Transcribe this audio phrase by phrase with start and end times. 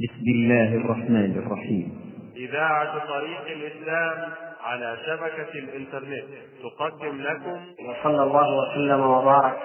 [0.00, 2.00] بسم الله الرحمن الرحيم.
[2.36, 4.32] إذاعة طريق الإسلام
[4.64, 6.24] على شبكة الإنترنت
[6.62, 7.60] تقدم لكم.
[7.88, 9.58] وصلى الله وسلم وبارك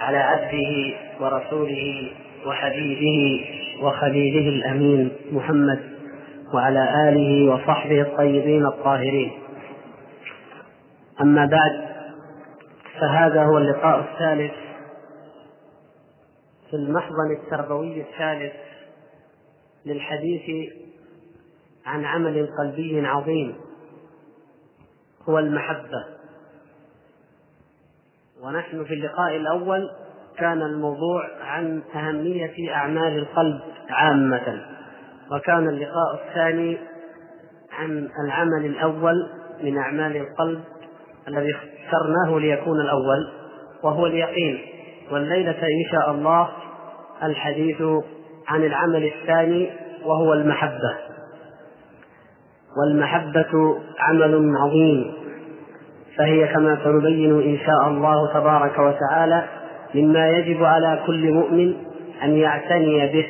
[0.00, 2.10] على عبده ورسوله
[2.46, 3.46] وحبيبه
[3.82, 5.80] وخليله الأمين محمد
[6.54, 9.32] وعلى آله وصحبه الطيبين الطاهرين.
[11.20, 11.88] أما بعد
[13.00, 14.52] فهذا هو اللقاء الثالث
[16.70, 18.52] في المحضن التربوي الثالث
[19.88, 20.72] للحديث
[21.86, 23.54] عن عمل قلبي عظيم
[25.28, 26.04] هو المحبة.
[28.42, 29.90] ونحن في اللقاء الأول
[30.38, 34.62] كان الموضوع عن أهمية أعمال القلب عامة
[35.32, 36.78] وكان اللقاء الثاني
[37.72, 39.14] عن العمل الأول
[39.62, 40.64] من أعمال القلب
[41.28, 43.32] الذي اخترناه ليكون الأول
[43.82, 44.58] وهو اليقين.
[45.10, 46.48] والليلة إن شاء الله
[47.22, 47.82] الحديث
[48.48, 49.70] عن العمل الثاني
[50.04, 50.94] وهو المحبة.
[52.76, 55.14] والمحبة عمل عظيم.
[56.18, 59.44] فهي كما سنبين إن شاء الله تبارك وتعالى
[59.94, 61.74] مما يجب على كل مؤمن
[62.22, 63.28] أن يعتني به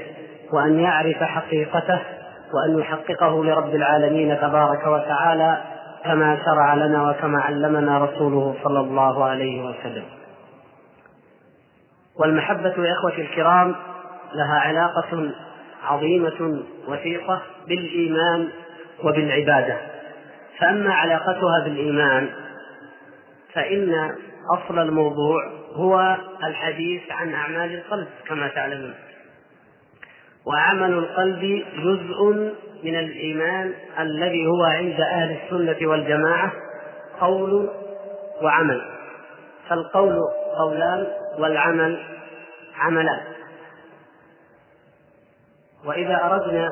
[0.52, 2.00] وأن يعرف حقيقته
[2.54, 5.58] وأن يحققه لرب العالمين تبارك وتعالى
[6.04, 10.04] كما شرع لنا وكما علمنا رسوله صلى الله عليه وسلم.
[12.20, 13.74] والمحبة يا إخوتي الكرام
[14.34, 15.30] لها علاقة
[15.82, 18.48] عظيمة وثيقة بالإيمان
[19.04, 19.76] وبالعبادة.
[20.58, 22.28] فأما علاقتها بالإيمان
[23.54, 24.14] فإن
[24.50, 25.36] أصل الموضوع
[25.72, 28.94] هو الحديث عن أعمال القلب كما تعلمون.
[30.46, 32.52] وعمل القلب جزء
[32.84, 36.52] من الإيمان الذي هو عند أهل السنة والجماعة
[37.20, 37.70] قول
[38.42, 38.82] وعمل.
[39.68, 40.18] فالقول
[40.58, 41.06] قولان
[41.38, 41.98] والعمل
[42.78, 43.20] عملان.
[45.84, 46.70] وإذا أردنا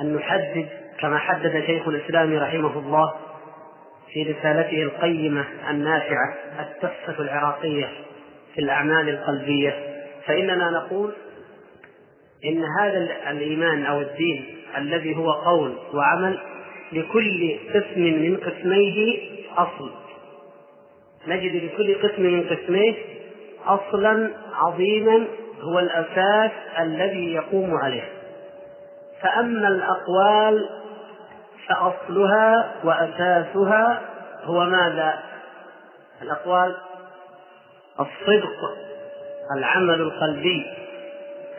[0.00, 0.68] أن نحدد
[1.00, 3.14] كما حدد شيخ الإسلام رحمه الله
[4.12, 7.88] في رسالته القيمة النافعة التحفة العراقية
[8.54, 11.12] في الأعمال القلبية فإننا نقول
[12.44, 12.98] إن هذا
[13.30, 14.44] الإيمان أو الدين
[14.76, 16.38] الذي هو قول وعمل
[16.92, 19.18] لكل قسم من قسميه
[19.56, 19.90] أصل.
[21.28, 22.94] نجد لكل قسم من قسميه
[23.66, 25.26] أصلا عظيما
[25.60, 28.08] هو الأساس الذي يقوم عليه
[29.22, 30.68] فأما الأقوال
[31.68, 34.00] فأصلها وأساسها
[34.44, 35.18] هو ماذا؟
[36.22, 36.76] الأقوال
[38.00, 38.76] الصدق
[39.56, 40.66] العمل القلبي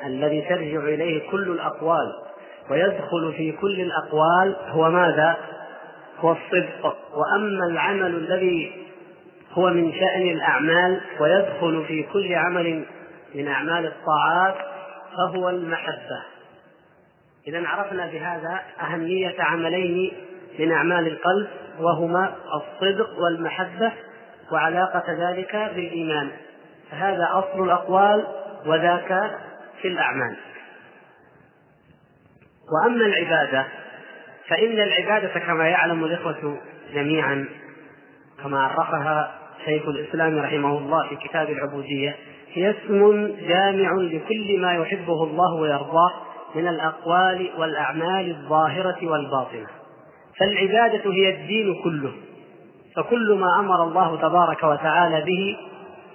[0.06, 2.14] الذي ترجع إليه كل الأقوال
[2.72, 5.38] ويدخل في كل الأقوال هو ماذا؟
[6.20, 8.86] هو الصدق وأما العمل الذي
[9.54, 12.86] هو من شأن الأعمال ويدخل في كل عمل
[13.36, 14.56] من أعمال الطاعات
[15.18, 16.24] فهو المحبة.
[17.48, 20.12] إذا عرفنا بهذا أهمية عملين
[20.60, 21.48] من أعمال القلب
[21.80, 23.92] وهما الصدق والمحبة
[24.52, 26.32] وعلاقة ذلك بالإيمان.
[26.92, 28.28] فهذا أصل الأقوال
[28.66, 29.32] وذاك
[29.82, 30.36] في الأعمال.
[32.72, 33.66] وأما العبادة
[34.48, 36.58] فإن العبادة كما يعلم الإخوة
[36.94, 37.46] جميعا
[38.44, 39.36] كما عرفها
[39.66, 42.16] شيخ الإسلام رحمه الله في كتاب العبودية
[42.54, 46.12] هي اسم جامع لكل ما يحبه الله ويرضاه
[46.56, 49.68] من الأقوال والأعمال الظاهرة والباطنة.
[50.40, 52.12] فالعبادة هي الدين كله.
[52.96, 55.58] فكل ما أمر الله تبارك وتعالى به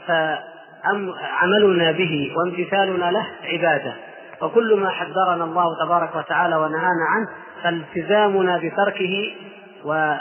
[0.06, 3.94] فعملنا به وامتثالنا له عبادة.
[4.43, 7.28] وكل ما حذرنا الله تبارك وتعالى ونهانا عنه
[7.62, 9.33] فالتزامنا بتركه
[9.84, 10.15] و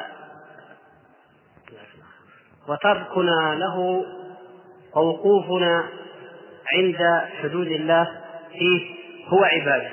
[2.67, 4.05] وتركنا له
[4.95, 5.83] ووقوفنا
[6.75, 8.07] عند حدود الله
[8.59, 8.95] فيه
[9.27, 9.89] هو عبادة.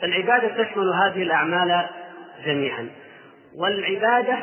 [0.00, 1.86] فالعبادة تشمل هذه الأعمال
[2.46, 2.88] جميعا.
[3.58, 4.38] والعبادة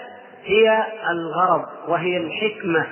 [0.45, 2.85] هي الغرض وهي الحكمة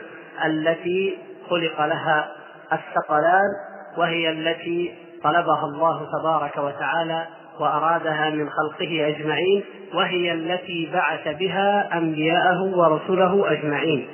[0.45, 1.17] التي
[1.49, 2.31] خلق لها
[2.73, 3.49] الثقلان
[3.97, 7.27] وهي التي طلبها الله تبارك وتعالى
[7.59, 14.07] وأرادها من خلقه أجمعين وهي التي بعث بها أنبياءه ورسله أجمعين.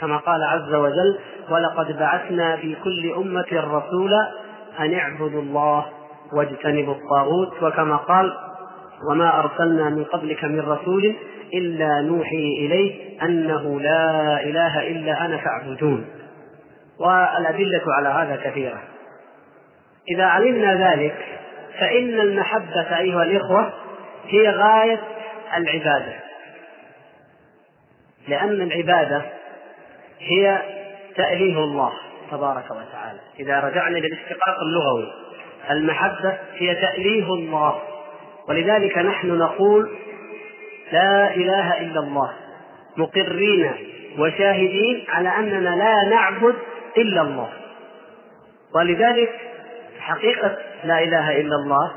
[0.00, 1.18] كما قال عز وجل
[1.50, 4.28] ولقد بعثنا في كل أمة رسولا
[4.80, 5.86] أن اعبدوا الله
[6.32, 8.32] واجتنبوا الطاغوت وكما قال
[9.10, 11.14] وما أرسلنا من قبلك من رسول
[11.54, 16.04] إلا نوحي إليه أنه لا إله إلا أنا فاعبدون
[17.00, 18.82] والأدلة على هذا كثيرة.
[20.10, 21.16] إذا علمنا ذلك
[21.80, 23.72] فإن المحبة أيها الإخوة
[24.28, 25.00] هي غاية
[25.56, 26.12] العبادة.
[28.28, 29.22] لأن العبادة
[30.20, 30.62] هي
[31.16, 31.92] تأليه الله
[32.30, 33.18] تبارك وتعالى.
[33.40, 35.12] إذا رجعنا للاشتقاق اللغوي
[35.70, 37.82] المحبة هي تأليه الله.
[38.48, 39.90] ولذلك نحن نقول
[40.92, 42.32] لا إله إلا الله
[42.96, 43.72] مقرين
[44.18, 46.54] وشاهدين على أننا لا نعبد
[46.98, 47.48] إلا الله.
[48.74, 49.30] ولذلك
[50.00, 51.90] حقيقة لا إله إلا الله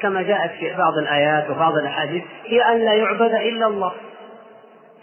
[0.00, 3.92] كما جاءت في بعض الآيات وبعض الأحاديث هي أن لا يعبد إلا الله.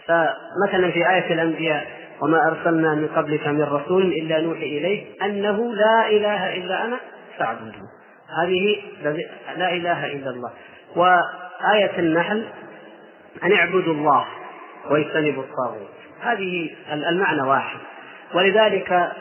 [0.06, 6.08] فمثلا في آية الأنبياء وما أرسلنا من قبلك من رسول إلا نوحي إليه أنه لا
[6.08, 7.00] إله إلا أنا
[7.38, 7.72] فاعبده.
[8.42, 8.76] هذه
[9.56, 10.50] لا إله إلا الله.
[10.96, 12.44] وآية النحل
[13.42, 14.24] أن اعبدوا الله
[14.90, 15.90] واجتنبوا الطاغوت.
[16.20, 17.78] هذه المعنى واحد.
[18.34, 19.12] ولذلك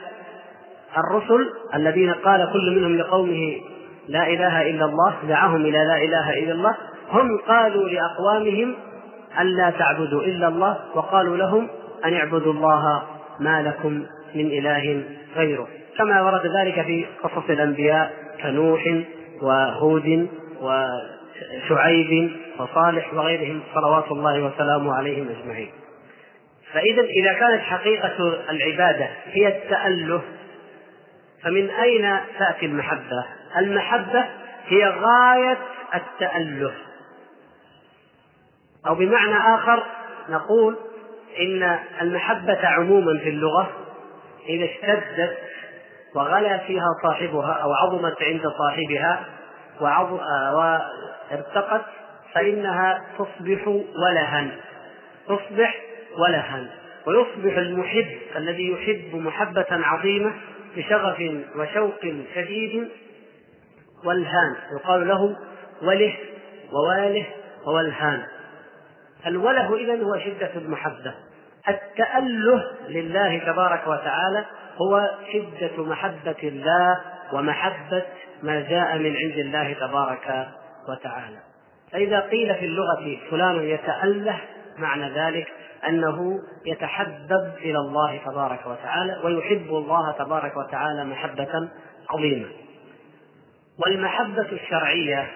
[0.98, 3.62] الرسل الذين قال كل منهم لقومه
[4.08, 6.76] لا إله إلا الله دعاهم إلى لا إله إلا الله
[7.12, 8.76] هم قالوا لأقوامهم
[9.40, 11.68] ألا تعبدوا إلا الله وقالوا لهم
[12.06, 13.04] أن اعبدوا الله
[13.40, 14.06] ما لكم
[14.36, 15.04] من إله
[15.36, 15.68] غيره.
[15.98, 18.14] كما ورد ذلك في قصص الأنبياء
[18.44, 19.04] كنوح
[19.42, 20.28] وهود
[20.62, 25.72] وشعيب وصالح وغيرهم صلوات الله وسلامه عليهم أجمعين.
[26.74, 30.22] فإذا إذا كانت حقيقة العبادة هي التأله
[31.44, 33.26] فمن أين تأتي المحبة؟
[33.58, 34.26] المحبة
[34.68, 35.58] هي غاية
[35.96, 36.72] التأله
[38.88, 39.84] أو بمعنى آخر
[40.30, 40.76] نقول
[41.40, 43.70] إن المحبة عموما في اللغة
[44.50, 45.38] إذا اشتدت
[46.16, 49.26] وغلا فيها صاحبها أو عظمت عند صاحبها
[50.52, 51.82] وارتقت
[52.34, 54.48] فإنها تصبح ولها.
[55.28, 55.76] تصبح
[56.18, 56.66] ولها.
[57.08, 60.32] ويصبح المحب الذي يحب محبة عظيمة
[60.78, 61.24] بشغف
[61.56, 62.02] وشوق
[62.36, 62.90] شديد
[64.06, 64.56] والهان.
[64.76, 65.36] يقال له
[65.82, 66.18] وله
[66.72, 67.26] وواله
[67.66, 68.24] وولهان
[69.28, 71.14] الوله إذا هو شدة المحبة.
[71.70, 74.46] التأله لله تبارك وتعالى
[74.78, 77.00] هو شدة محبة الله
[77.34, 78.04] ومحبة
[78.44, 80.48] ما جاء من عند الله تبارك
[80.90, 81.38] وتعالى.
[81.92, 84.42] فإذا قيل في اللغة فلان يتأله
[84.78, 85.48] معنى ذلك
[85.88, 91.70] أنه يتحبب إلى الله تبارك وتعالى ويحب الله تبارك وتعالى محبة
[92.10, 92.48] عظيمة.
[93.86, 95.28] والمحبة الشرعية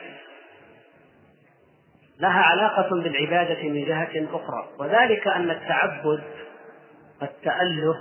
[2.24, 4.68] لها علاقة بالعبادة من جهة أخرى.
[4.80, 6.24] وذلك أن التعبد
[7.22, 7.96] والتأله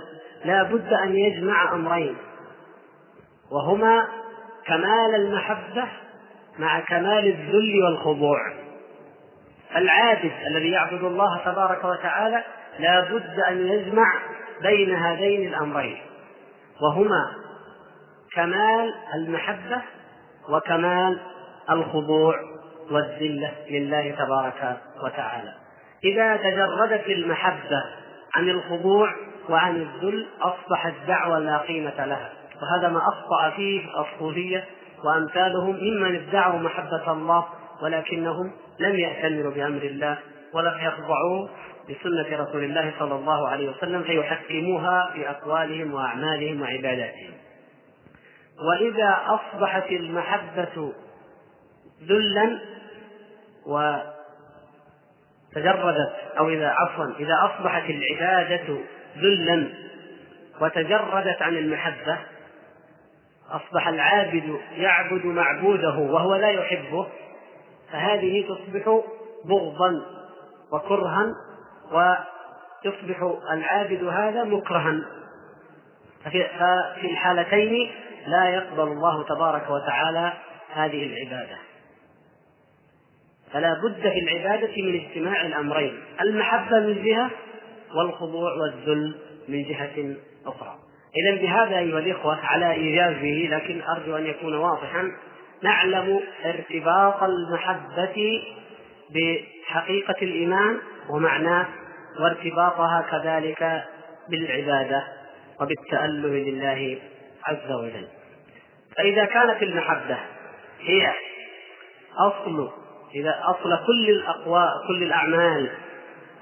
[0.45, 2.17] لا بد أن يجمع أمرين.
[3.51, 4.07] وهما
[4.65, 5.87] كمال المحبة
[6.59, 8.39] مع كمال الذل والخضوع.
[9.75, 12.43] العابد الذي يعبد الله تبارك وتعالى
[12.79, 14.13] لا بد أن يجمع
[14.61, 16.01] بين هذين الأمرين.
[16.81, 17.33] وهما
[18.35, 19.81] كمال المحبة
[20.49, 21.19] وكمال
[21.69, 22.52] الخضوع.
[22.91, 25.53] والذلة لله تبارك وتعالى.
[26.03, 27.83] إذا تجردت المحبة
[28.33, 29.13] عن الخضوع
[29.49, 32.29] وعن الذل أصبحت دعوة لا قيمة لها.
[32.61, 34.65] وهذا ما أخطأ فيه الصوفية
[35.03, 37.45] وأمثالهم ممن ادعوا محبة الله
[37.81, 40.17] ولكنهم لم يأتمروا بأمر الله
[40.53, 41.47] ولم يخضعوا
[41.89, 47.33] لسنة رسول الله صلى الله عليه وسلم فيحكموها في أقوالهم وأعمالهم وعباداتهم.
[48.69, 50.93] وإذا أصبحت المحبة
[52.03, 52.59] ذلا
[53.65, 54.13] وتجردت
[56.37, 58.77] أو إذا عفوا إذا أصبحت العبادة
[59.17, 59.67] ذلا
[60.61, 62.17] وتجردت عن المحبة
[63.51, 67.07] أصبح العابد يعبد معبوده وهو لا يحبه
[67.91, 69.01] فهذه تصبح
[69.45, 70.01] بغضا
[70.71, 71.35] وكرها
[71.91, 74.95] ويصبح العابد هذا مكرها.
[76.25, 77.91] ففي الحالتين
[78.27, 80.33] لا يقبل الله تبارك وتعالى
[80.73, 81.57] هذه العبادة.
[83.53, 87.29] فلا بد في العبادة من اجتماع الأمرين المحبة من جهة
[87.95, 89.15] والخضوع والذل
[89.47, 90.75] من جهة أخرى.
[91.17, 95.11] إذا بهذا أيها الإخوة على إيجازه لكن أرجو أن يكون واضحا
[95.61, 98.41] نعلم ارتباط المحبة
[99.09, 100.77] بحقيقة الإيمان
[101.09, 101.67] ومعناه
[102.19, 103.83] وارتباطها كذلك
[104.29, 105.03] بالعبادة
[105.61, 106.97] وبالتأله لله
[107.45, 108.07] عز وجل.
[108.97, 110.17] فإذا كانت المحبة
[110.81, 111.13] هي
[112.17, 112.82] أصل
[113.15, 115.69] إذا أصل كل الأقوى كل الأعمال.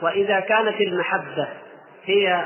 [0.02, 1.48] وإذا كانت المحبة
[2.06, 2.46] هي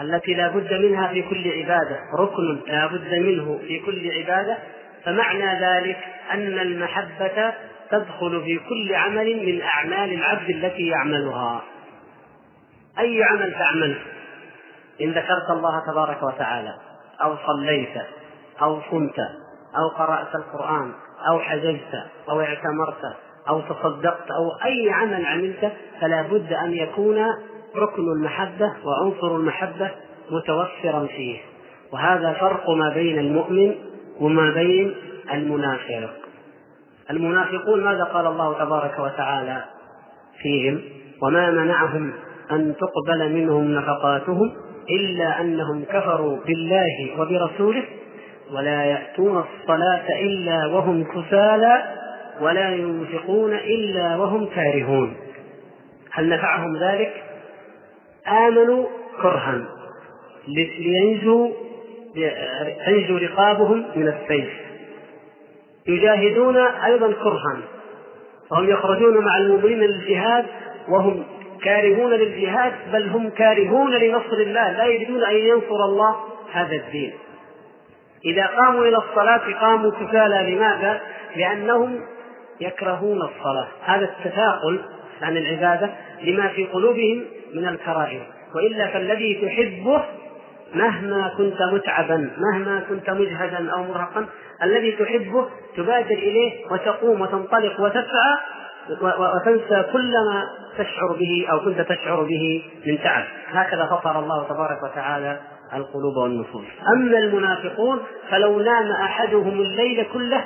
[0.00, 4.58] التي لا بد منها في كل عبادة ركن لا بد منه في كل عبادة
[5.04, 5.98] فمعنى ذلك
[6.32, 7.54] أن المحبة
[7.90, 11.62] تدخل في كل عمل من أعمال العبد التي يعملها.
[12.98, 13.98] أي عمل تعمله
[15.00, 16.74] إن ذكرت الله تبارك وتعالى
[17.22, 17.94] أو صليت
[18.62, 19.16] أو صمت
[19.78, 20.92] أو قرأت القرآن
[21.28, 23.16] أو حججت أو اعتمرت
[23.48, 27.24] أو تصدقت أو أي عمل عملته فلا بد أن يكون
[27.76, 29.90] ركن المحبة وعنصر المحبة
[30.30, 31.38] متوفرا فيه.
[31.92, 33.74] وهذا فرق ما بين المؤمن
[34.20, 34.94] وما بين
[35.32, 36.10] المنافق.
[37.10, 39.64] المنافقون ماذا قال الله تبارك وتعالى
[40.42, 40.80] فيهم؟
[41.22, 42.12] وما منعهم
[42.50, 44.52] أن تقبل منهم نفقاتهم
[44.90, 47.84] إلا أنهم كفروا بالله وبرسوله
[48.52, 51.82] ولا يأتون الصلاة إلا وهم كسالى
[52.40, 55.16] ولا ينفقون إلا وهم كارهون.
[56.12, 57.12] هل نفعهم ذلك؟
[58.28, 58.86] آمنوا
[59.22, 59.64] كرها
[60.78, 61.50] لينجوا
[62.86, 64.48] تنجو رقابهم من السيف.
[65.86, 67.58] يجاهدون أيضا كرها
[68.50, 70.46] فهم يخرجون مع المؤمنين للجهاد
[70.88, 71.24] وهم
[71.62, 74.72] كارهون للجهاد بل هم كارهون لنصر الله.
[74.72, 76.16] لا يريدون أن ينصر الله
[76.52, 77.12] هذا الدين.
[78.26, 81.00] إذا قاموا إلى الصلاة قاموا كسالى لماذا؟
[81.36, 82.00] لأنهم
[82.60, 83.68] يكرهون الصلاة.
[83.84, 84.80] هذا التثاقل
[85.22, 85.90] عن العبادة
[86.22, 88.22] لما في قلوبهم من الكراهية.
[88.54, 90.02] وإلا فالذي تحبه
[90.74, 94.26] مهما كنت متعبا مهما كنت مجهدا أو مرهقا
[94.62, 98.36] الذي تحبه تبادر إليه وتقوم وتنطلق وتسعى
[99.18, 100.44] وتنسى كل ما
[100.78, 103.24] تشعر به أو كنت تشعر به من تعب.
[103.46, 105.38] هكذا فطر الله تبارك وتعالى
[105.74, 106.64] القلوب والنفوس.
[106.96, 110.44] أما المنافقون فلو نام أحدهم الليل كله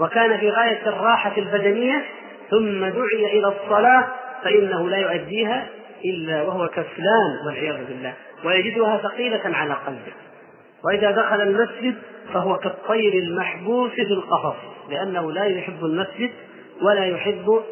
[0.00, 2.04] وكان في غاية الراحة البدنية
[2.50, 4.06] ثم دعي إلى الصلاة
[4.44, 5.66] فإنه لا يؤديها
[6.04, 8.14] إلا وهو كسلان والعياذ بالله.
[8.44, 10.12] ويجدها ثقيلة على قلبه.
[10.84, 11.94] وإذا دخل المسجد
[12.32, 14.56] فهو كالطير المحبوس في القفص
[14.90, 16.30] لأنه لا يحب المسجد
[16.82, 17.62] ولا يحب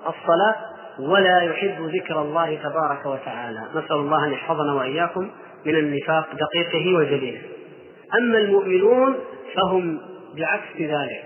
[0.00, 0.54] الصلاة
[0.98, 3.60] ولا يحب ذكر الله تبارك وتعالى.
[3.74, 5.30] نسأل الله أن يحفظنا وإياكم
[5.66, 7.40] من النفاق دقيقه وجليله.
[8.20, 9.14] أما المؤمنون
[9.54, 10.00] فهم
[10.36, 11.24] بعكس ذلك.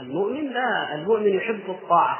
[0.00, 2.18] المؤمن لا المؤمن يحب الطاعة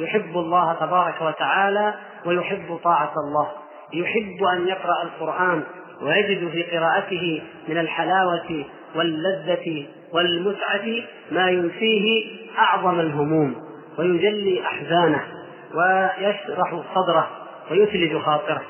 [0.00, 1.94] يحب الله تبارك وتعالى
[2.26, 3.50] ويحب طاعة الله
[3.92, 5.62] يحب أن يقرأ القرآن
[6.02, 10.86] ويجد في قراءته من الحلاوة واللذة والمتعة
[11.30, 12.24] ما ينسيه
[12.58, 13.54] أعظم الهموم
[13.98, 15.22] ويجلي أحزانه
[15.74, 17.30] ويشرح صدره
[17.70, 18.62] ويثلج خاطره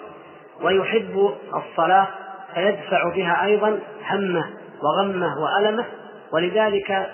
[0.62, 2.08] ويحب الصلاة
[2.54, 3.78] فيدفع بها أيضا
[4.08, 4.44] همه
[4.82, 5.84] وغمه وألمه
[6.32, 7.10] ولذلك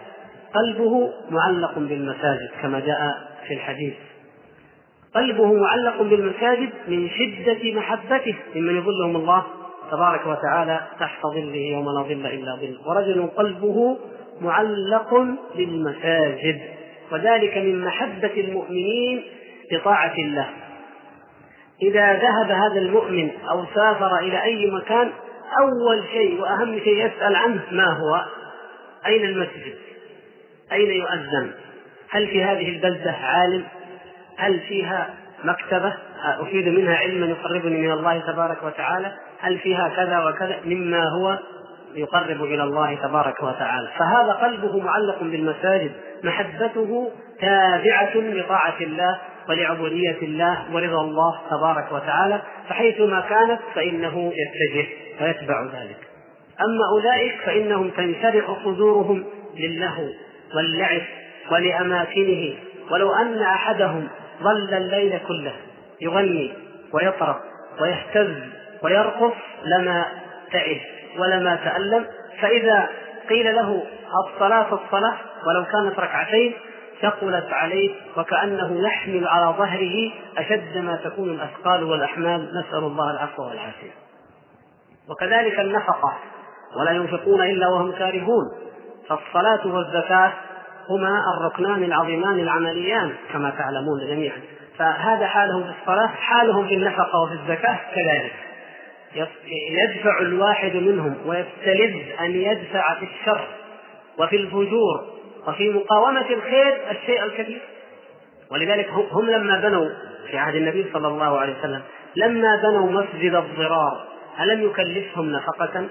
[0.55, 3.95] قلبه معلق بالمساجد كما جاء في الحديث.
[5.15, 9.45] قلبه معلق بالمساجد من شدة محبته ممن يظلهم الله
[9.91, 13.99] تبارك وتعالى تحت ظله يوم لا ظل إلا ظل ورجل قلبه
[14.41, 15.15] معلق
[15.57, 16.61] بالمساجد
[17.13, 19.23] وذلك من محبة المؤمنين
[19.73, 20.49] بطاعة الله.
[21.83, 25.11] إذا ذهب هذا المؤمن أو سافر إلى أي مكان
[25.61, 28.25] أول شيء وأهم شيء يسأل عنه ما هو؟
[29.07, 29.75] أين المسجد؟
[30.73, 31.51] أين يؤذن؟
[32.11, 33.65] هل في هذه البلدة عالم؟
[34.37, 35.15] هل فيها
[35.45, 35.95] مكتبة؟
[36.41, 39.13] أفيد منها علما يقربني من الله تبارك وتعالى.
[39.41, 41.39] هل فيها كذا وكذا؟ مما هو
[41.95, 43.89] يقرب إلى الله تبارك وتعالى.
[43.99, 45.93] فهذا قلبه معلق بالمساجد.
[46.25, 52.43] محبته تابعة لطاعة الله ولعبودية الله ورضا الله تبارك وتعالى.
[52.69, 54.89] فحيثما كانت فإنه يتجه.
[55.21, 56.09] ويتبع ذلك.
[56.61, 59.25] أما أولئك فإنهم تنشرح صدورهم
[59.57, 60.09] للهو
[60.55, 61.03] واللعب
[61.51, 62.55] ولأماكنه.
[62.91, 64.09] ولو أن أحدهم
[64.43, 65.53] ظل الليل كله
[66.01, 66.53] يغني
[66.93, 67.37] ويطرب
[67.81, 68.35] ويهتز
[68.83, 69.33] ويرقص
[69.65, 70.07] لما
[70.53, 70.81] تعب
[71.19, 72.07] ولما تألم
[72.41, 72.89] فإذا
[73.29, 73.83] قيل له
[74.25, 76.53] الصلاة الصلاة ولو كانت ركعتين
[77.03, 82.49] ثقلت عليه وكأنه يحمل على ظهره أشد ما تكون الأثقال والأحمال.
[82.61, 84.08] نسأل الله العفو والعافية.
[85.11, 86.19] وكذلك النفقة
[86.81, 88.45] ولا ينفقون إلا وهم كارهون.
[89.09, 90.33] فالصلاة والزكاة
[90.91, 94.41] هما الركنان العظيمان العمليان كما تعلمون جميعا.
[94.79, 98.33] فهذا حالهم في الصلاة حالهم في النفقة وفي الزكاة كذلك.
[99.71, 103.49] يدفع الواحد منهم ويستلذ أن يدفع في الشر
[104.19, 105.05] وفي الفجور
[105.49, 107.61] وفي مقاومة الخير الشيء الكثير
[108.51, 109.89] ولذلك هم لما بنوا
[110.31, 111.83] في عهد النبي صلى الله عليه وسلم
[112.17, 114.07] لما بنوا مسجد الضرار
[114.41, 115.89] ألم يكلفهم نفقة؟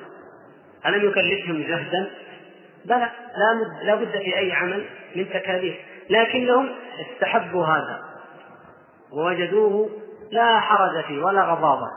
[0.86, 2.10] ألم يكلفهم جهدا؟
[2.86, 3.10] بلى
[3.84, 4.86] لا بد في أي عمل
[5.16, 5.76] من تكاليف.
[6.10, 6.70] لكنهم
[7.02, 8.00] استحبوا هذا
[9.12, 9.90] ووجدوه
[10.32, 11.88] لا حرج فيه ولا غضاضة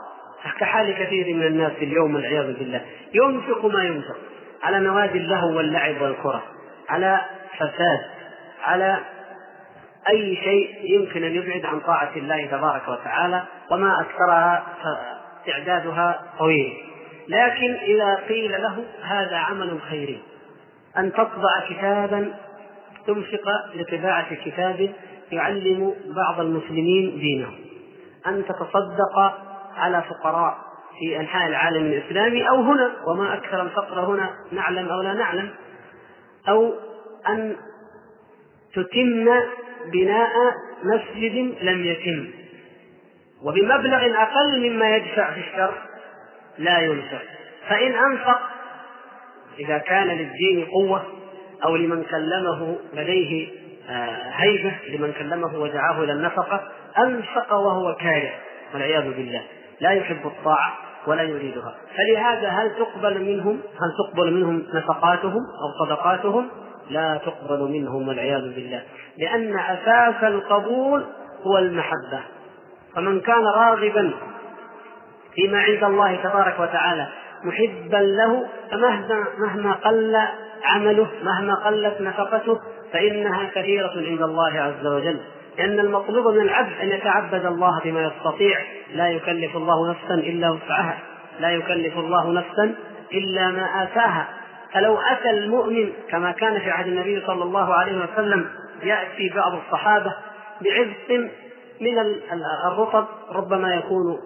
[0.59, 2.81] كحال كثير من الناس اليوم والعياذ بالله.
[3.13, 4.17] ينفق ما ينفق.
[4.63, 6.43] على نوادي اللهو واللعب والكرة.
[6.89, 7.21] على
[7.57, 8.05] فساد.
[8.63, 8.97] على
[10.09, 13.43] أي شيء يمكن أن يبعد عن طاعة الله تبارك وتعالى.
[13.71, 14.63] وما أكثرها
[15.45, 16.73] تعدادها طويل.
[17.27, 20.19] لكن إذا قيل له هذا عمل خيري
[20.97, 22.33] أن تطبع كتابا
[23.07, 24.93] تنفق لطباعة كتاب
[25.31, 27.55] يعلم بعض المسلمين دينهم.
[28.27, 29.19] أن تتصدق
[29.77, 30.57] على فقراء
[30.99, 35.49] في أنحاء العالم الإسلامي أو هنا وما أكثر الفقر هنا نعلم أو لا نعلم.
[36.49, 36.73] أو
[37.29, 37.55] أن
[38.73, 39.29] تتم
[39.93, 40.31] بناء
[40.83, 42.40] مسجد لم يتم.
[43.43, 45.73] وبمبلغ أقل مما يدفع في الشر
[46.57, 47.21] لا ينفق
[47.69, 48.39] فإن أنفق
[49.59, 51.03] إذا كان للدين قوة
[51.65, 56.61] أو لمن كلمه لديه آه، هيبة لمن كلمه ودعاه إلى النفقة
[56.97, 58.31] أنفق وهو كاره
[58.73, 59.41] والعياذ بالله.
[59.81, 60.73] لا يحب الطاعة
[61.07, 61.75] ولا يريدها.
[61.97, 66.49] فلهذا هل تقبل منهم؟ هل تقبل منهم نفقاتهم أو صدقاتهم؟
[66.89, 68.83] لا تقبل منهم والعياذ بالله.
[69.17, 71.05] لأن أساس القبول
[71.43, 72.23] هو المحبة.
[72.95, 74.13] فمن كان راغبا
[75.35, 77.07] فيما عند الله تبارك وتعالى
[77.43, 80.17] محبا له فمهما مهما قل
[80.63, 82.59] عمله مهما قلت نفقته
[82.93, 85.19] فإنها كثيرة عند الله عز وجل.
[85.57, 88.59] لأن المطلوب من العبد أن يتعبد الله بما يستطيع.
[88.93, 90.97] لا يكلف الله نفسا إلا وسعها.
[91.39, 92.75] لا يكلف الله نفسا
[93.13, 94.27] إلا ما آتاها.
[94.73, 98.47] فلو أتى المؤمن كما كان في عهد النبي صلى الله عليه وسلم
[98.83, 100.13] يأتي بعض الصحابة
[100.61, 101.29] بعزق
[101.81, 101.99] من
[102.65, 104.19] الرطب ربما يكون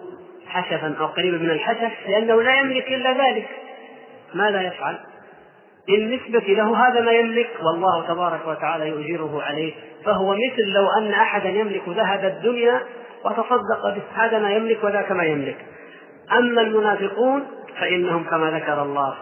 [0.46, 3.48] حشفا أو قريبا من الحشف لأنه لا يملك إلا ذلك.
[4.34, 4.98] ماذا يفعل؟
[5.86, 9.74] بالنسبة له هذا ما يملك والله تبارك وتعالى يؤجره عليه.
[10.04, 12.80] فهو مثل لو أن أحدا يملك ذهب الدنيا
[13.24, 15.56] وتصدق به هذا ما يملك وذاك ما يملك.
[16.32, 17.42] أما المنافقون
[17.80, 19.14] فإنهم كما ذكر الله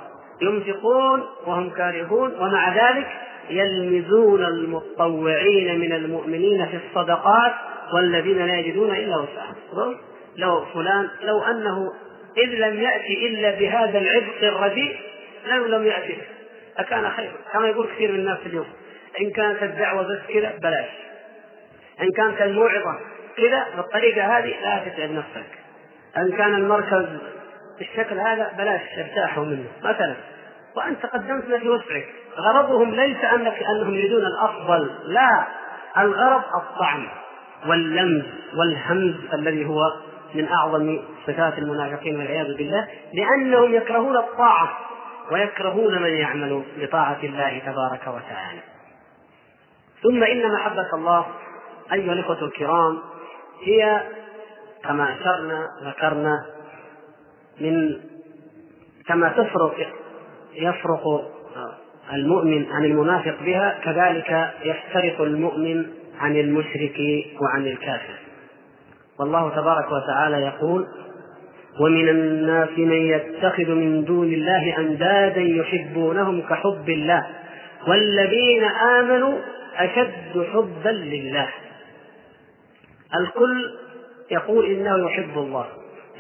[0.42, 3.06] ينفقون وهم كارهون ومع ذلك
[3.50, 7.52] يلمزون المتطوعين من المؤمنين في الصدقات
[7.92, 9.96] والذين لا يجدون إلا وسعهم.
[10.36, 11.92] لو فلان لو أنه
[12.36, 14.96] إذ لم يأتي إلا بهذا العبق الرديء
[15.46, 16.18] لو لم يأتي
[16.78, 18.66] أكان خيرا كما يقول كثير من الناس اليوم
[19.20, 20.88] إن كانت الدعوة بس كذا بلاش.
[22.02, 22.98] إن كانت الموعظة
[23.36, 25.46] كذا بالطريقة هذه لا تتعب نفسك.
[26.16, 27.06] إن كان المركز
[27.78, 29.68] بالشكل هذا بلاش ارتاحوا منه.
[29.82, 30.14] مثلا
[30.76, 32.06] وأنت قدمت ما في وسعك.
[32.38, 35.44] غرضهم ليس أنك أنهم يريدون الأفضل لا.
[35.98, 37.08] الغرض الطعن.
[37.66, 38.24] واللمز
[38.58, 39.92] والهمز الذي هو
[40.34, 44.78] من أعظم صفات المنافقين والعياذ بالله لأنهم يكرهون الطاعة
[45.32, 48.60] ويكرهون من يعمل بطاعة الله تبارك وتعالى.
[50.02, 51.26] ثم إن محبة الله
[51.92, 52.98] أيها الإخوة الكرام
[53.62, 54.02] هي
[54.84, 56.46] كما أشرنا ذكرنا
[57.60, 58.00] من
[59.06, 59.92] كما تفرق
[60.54, 61.30] يفرق
[62.12, 65.86] المؤمن عن المنافق بها كذلك يفترق المؤمن
[66.20, 66.98] عن المشرك
[67.40, 68.14] وعن الكافر.
[69.18, 70.86] والله تبارك وتعالى يقول
[71.80, 77.26] ومن الناس من يتخذ من دون الله أندادا يحبونهم كحب الله
[77.88, 79.38] والذين آمنوا
[79.76, 81.48] أشد حبا لله.
[83.20, 83.64] الكل
[84.30, 85.66] يقول إنه يحب الله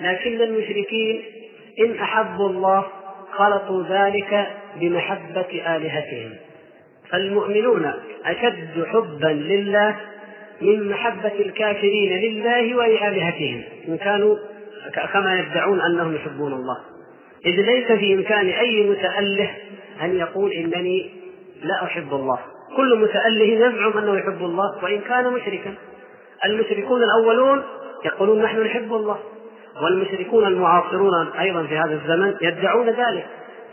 [0.00, 1.22] لكن المشركين
[1.86, 2.84] إن أحبوا الله
[3.32, 4.48] خلطوا ذلك
[4.80, 6.30] بمحبة آلهتهم.
[7.14, 7.92] فالمؤمنون
[8.26, 9.96] أشد حبا لله
[10.60, 13.62] من محبة الكافرين لله وإلهتهم.
[13.88, 14.36] إن كانوا
[15.12, 16.76] كما يدعون أنهم يحبون الله.
[17.46, 19.50] إذ ليس في إمكان أي متأله
[20.02, 21.10] أن يقول إنني
[21.62, 22.38] لا أحب الله.
[22.76, 25.74] كل متأله يزعم أنه يحب الله وإن كان مشركا.
[26.44, 27.62] المشركون الأولون
[28.04, 29.18] يقولون نحن نحب الله.
[29.82, 33.26] والمشركون المعاصرون أيضا في هذا الزمن يدعون ذلك.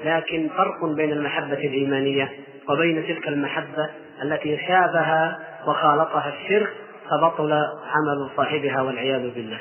[0.05, 2.29] لكن فرق بين المحبة الإيمانية
[2.69, 3.89] وبين تلك المحبة
[4.23, 6.73] التي شابها وخالطها الشرك
[7.09, 7.51] فبطل
[7.93, 9.59] عمل صاحبها والعياذ بالله.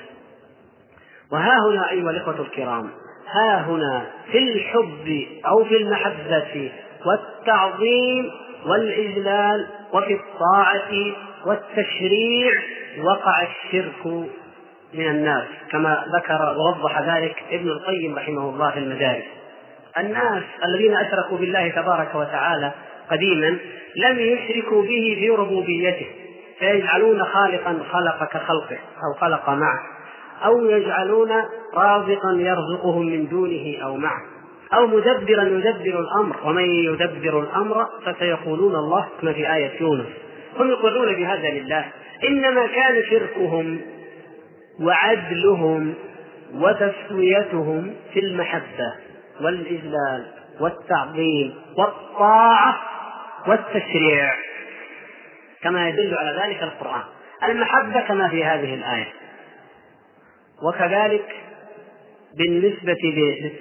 [1.32, 2.90] وها هنا أيها الإخوة الكرام
[3.30, 6.72] ها هنا في الحب أو في المحبة
[7.06, 8.30] والتعظيم
[8.66, 10.92] والإجلال وفي الطاعة
[11.46, 12.52] والتشريع
[13.02, 14.06] وقع الشرك
[14.94, 19.39] من الناس كما ذكر ووضح ذلك ابن القيم رحمه الله في المدارس.
[19.98, 22.72] الناس الذين أشركوا بالله تبارك وتعالى
[23.10, 23.58] قديما
[23.96, 26.06] لم يشركوا به في ربوبيته
[26.58, 29.80] فيجعلون خالقا خلق كخلقه أو خلق معه
[30.44, 31.32] أو يجعلون
[31.74, 34.22] رازقا يرزقهم من دونه أو معه
[34.74, 40.06] أو مدبرا يدبر الأمر ومن يدبر الأمر فسيقولون الله كما في آية يونس.
[40.58, 41.84] هم يقرون بهذا لله
[42.28, 43.80] إنما كان شركهم
[44.80, 45.94] وعدلهم
[46.54, 48.94] وتسويتهم في المحبة.
[49.40, 50.26] والإجلال
[50.60, 52.80] والتعظيم والطاعة
[53.46, 54.34] والتشريع
[55.62, 57.02] كما يدل على ذلك القرآن.
[57.44, 59.12] المحبة كما في هذه الآية.
[60.62, 61.36] وكذلك
[62.38, 62.96] بالنسبة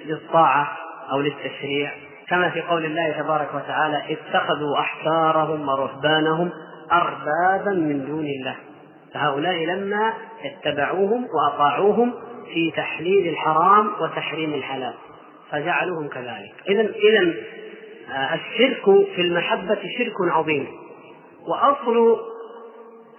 [0.06, 0.76] للطاعة
[1.12, 1.92] أو للتشريع
[2.28, 6.50] كما في قول الله تبارك وتعالى اتخذوا أحبارهم ورهبانهم
[6.92, 8.56] أربابا من دون الله.
[9.14, 10.12] فهؤلاء لما
[10.44, 12.14] اتبعوهم وأطاعوهم
[12.54, 14.94] في تحليل الحرام وتحريم الحلال.
[15.52, 16.52] فجعلوهم كذلك.
[16.68, 17.34] إذا إذا
[18.14, 18.84] آه، الشرك
[19.14, 20.66] في المحبة شرك عظيم.
[21.48, 22.16] وأصل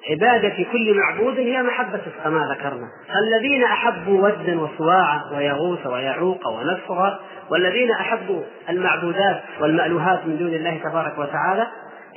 [0.09, 2.87] عبادة كل معبود هي محبة كما ذكرنا.
[3.23, 11.19] الذين أحبوا ودا وسواعا ويغوث ويعوق ونسرا والذين أحبوا المعبودات والمألوهات من دون الله تبارك
[11.19, 11.67] وتعالى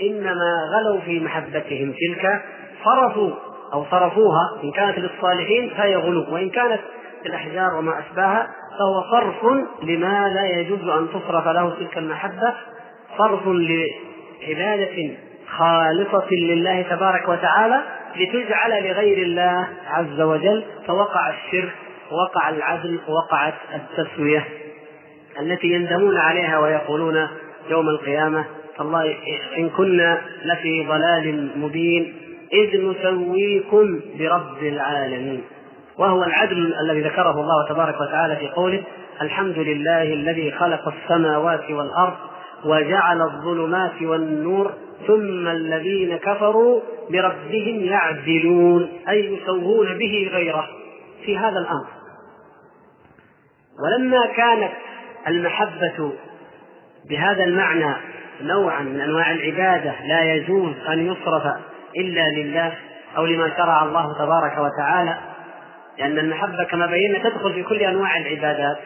[0.02, 2.42] إنما غلوا في محبتهم تلك.
[2.84, 3.30] صرفوا
[3.72, 6.80] أو صرفوها إن كانت للصالحين فهي غلو وإن كانت
[7.26, 12.54] الأحجار وما أشباهها فهو صرف لما لا يجوز أن تصرف له تلك المحبة؟
[13.18, 15.10] صرف لعبادة
[15.48, 17.82] خالصة لله تبارك وتعالى
[18.16, 21.72] لتجعل لغير الله عز وجل فوقع الشرك
[22.12, 24.44] ووقع العدل ووقعت التسوية
[25.40, 27.28] التي يندمون عليها ويقولون
[27.70, 28.44] يوم القيامة
[28.78, 29.16] تالله
[29.58, 32.14] إن كنا لفي ضلال مبين
[32.52, 35.42] إذ نسويكم برب العالمين.
[35.98, 38.82] وهو العدل الذي ذكره الله تبارك وتعالى في قوله
[39.22, 42.14] الحمد لله الذي خلق السماوات والأرض
[42.64, 44.72] وجعل الظلمات والنور
[45.06, 46.80] ثم الذين كفروا
[47.10, 50.68] بربهم يعدلون أي يسوون به غيره.
[51.24, 51.86] في هذا الأمر.
[53.84, 54.72] ولما كانت
[55.28, 56.12] المحبة
[57.10, 57.94] بهذا المعنى
[58.42, 61.42] نوعا من أنواع العبادة لا يجوز أن يصرف
[61.96, 62.72] إلا لله
[63.16, 65.18] أو لما شرع الله تبارك وتعالى
[65.98, 68.78] لأن المحبة كما بينا تدخل في كل أنواع العبادات.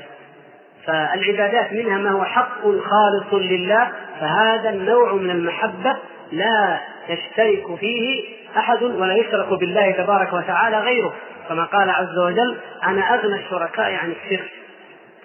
[0.86, 3.88] فالعبادات منها ما هو حق خالص لله
[4.20, 5.96] فهذا النوع من المحبة
[6.32, 8.24] لا يشترك فيه
[8.56, 11.14] أحد ولا يشرك بالله تبارك وتعالى غيره.
[11.48, 14.50] كما قال عز وجل أنا أغنى الشركاء عن الشرك.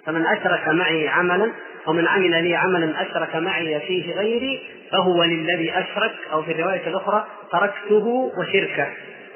[0.05, 1.51] فمن أشرك معي عملا
[1.87, 7.25] ومن عمل لي عملا أشرك معي فيه غيري فهو للذي أشرك أو في الرواية الأخرى
[7.51, 8.87] تركته وشركه.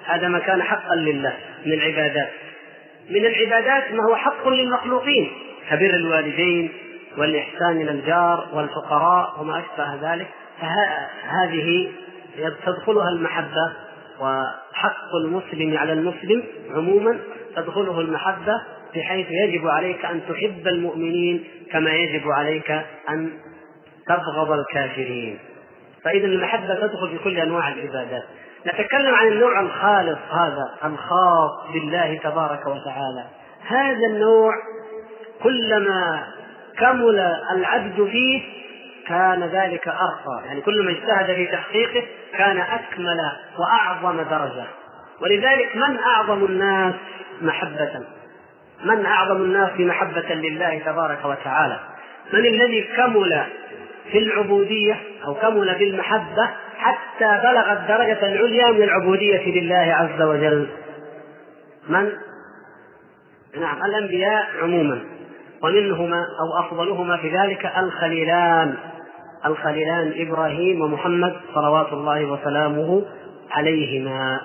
[0.07, 1.33] هذا ما كان حقا لله
[1.65, 2.29] من العبادات.
[3.09, 5.31] من العبادات ما هو حق للمخلوقين
[5.69, 6.69] كبر الوالدين
[7.17, 10.27] والإحسان إلى الجار والفقراء وما أشبه ذلك.
[10.61, 11.91] فهذه
[12.65, 13.73] تدخلها المحبة
[14.19, 16.43] وحق المسلم على المسلم
[16.75, 17.19] عموما
[17.55, 18.61] تدخله المحبة
[18.95, 22.71] بحيث يجب عليك أن تحب المؤمنين كما يجب عليك
[23.09, 23.31] أن
[24.07, 25.39] تبغض الكافرين.
[26.03, 28.23] فإذا المحبة تدخل في كل أنواع العبادات.
[28.67, 33.25] نتكلم عن النوع الخالص هذا الخاص بالله تبارك وتعالى.
[33.67, 34.53] هذا النوع
[35.43, 36.23] كلما
[36.77, 37.19] كمل
[37.51, 38.41] العبد فيه
[39.07, 40.45] كان ذلك أرقى.
[40.45, 42.03] يعني كلما اجتهد في تحقيقه
[42.37, 44.65] كان أكمل وأعظم درجة.
[45.21, 46.93] ولذلك من أعظم الناس
[47.41, 48.01] محبة؟
[48.83, 51.79] من أعظم الناس محبة لله تبارك وتعالى؟
[52.33, 53.43] من الذي كمل
[54.11, 56.49] في العبودية أو كمل بالمحبة
[56.87, 60.67] حتى بلغ الدرجة العليا من العبودية لله عز وجل.
[61.89, 62.11] من؟
[63.59, 64.99] نعم الأنبياء عموما.
[65.63, 68.75] ومنهما أو أفضلهما في ذلك الخليلان.
[69.45, 73.05] الخليلان إبراهيم ومحمد صلوات الله وسلامه
[73.51, 74.41] عليهما.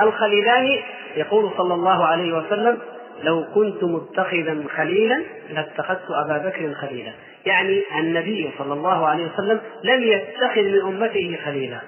[0.00, 0.78] الخليلان
[1.16, 2.78] يقول صلى الله عليه وسلم
[3.22, 7.12] لو كنت متخذا خليلا لاتخذت أبا بكر خليلا.
[7.46, 11.80] يعني النبي صلى الله عليه وسلم لم يتخذ من أمته خليلا.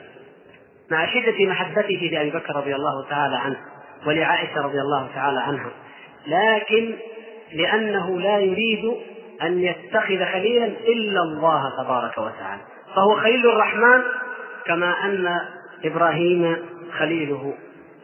[0.91, 3.57] مع شدة محبته لأبي بكر رضي الله تعالى عنه
[4.07, 5.71] ولعائشة رضي الله تعالى عنها.
[6.27, 6.95] لكن
[7.53, 8.95] لأنه لا يريد
[9.43, 12.63] أن يتخذ خليلا إلا الله تبارك وتعالى.
[12.95, 14.03] فهو خليل الرحمن
[14.67, 15.41] كما أن
[15.85, 16.57] إبراهيم
[16.99, 17.55] خليله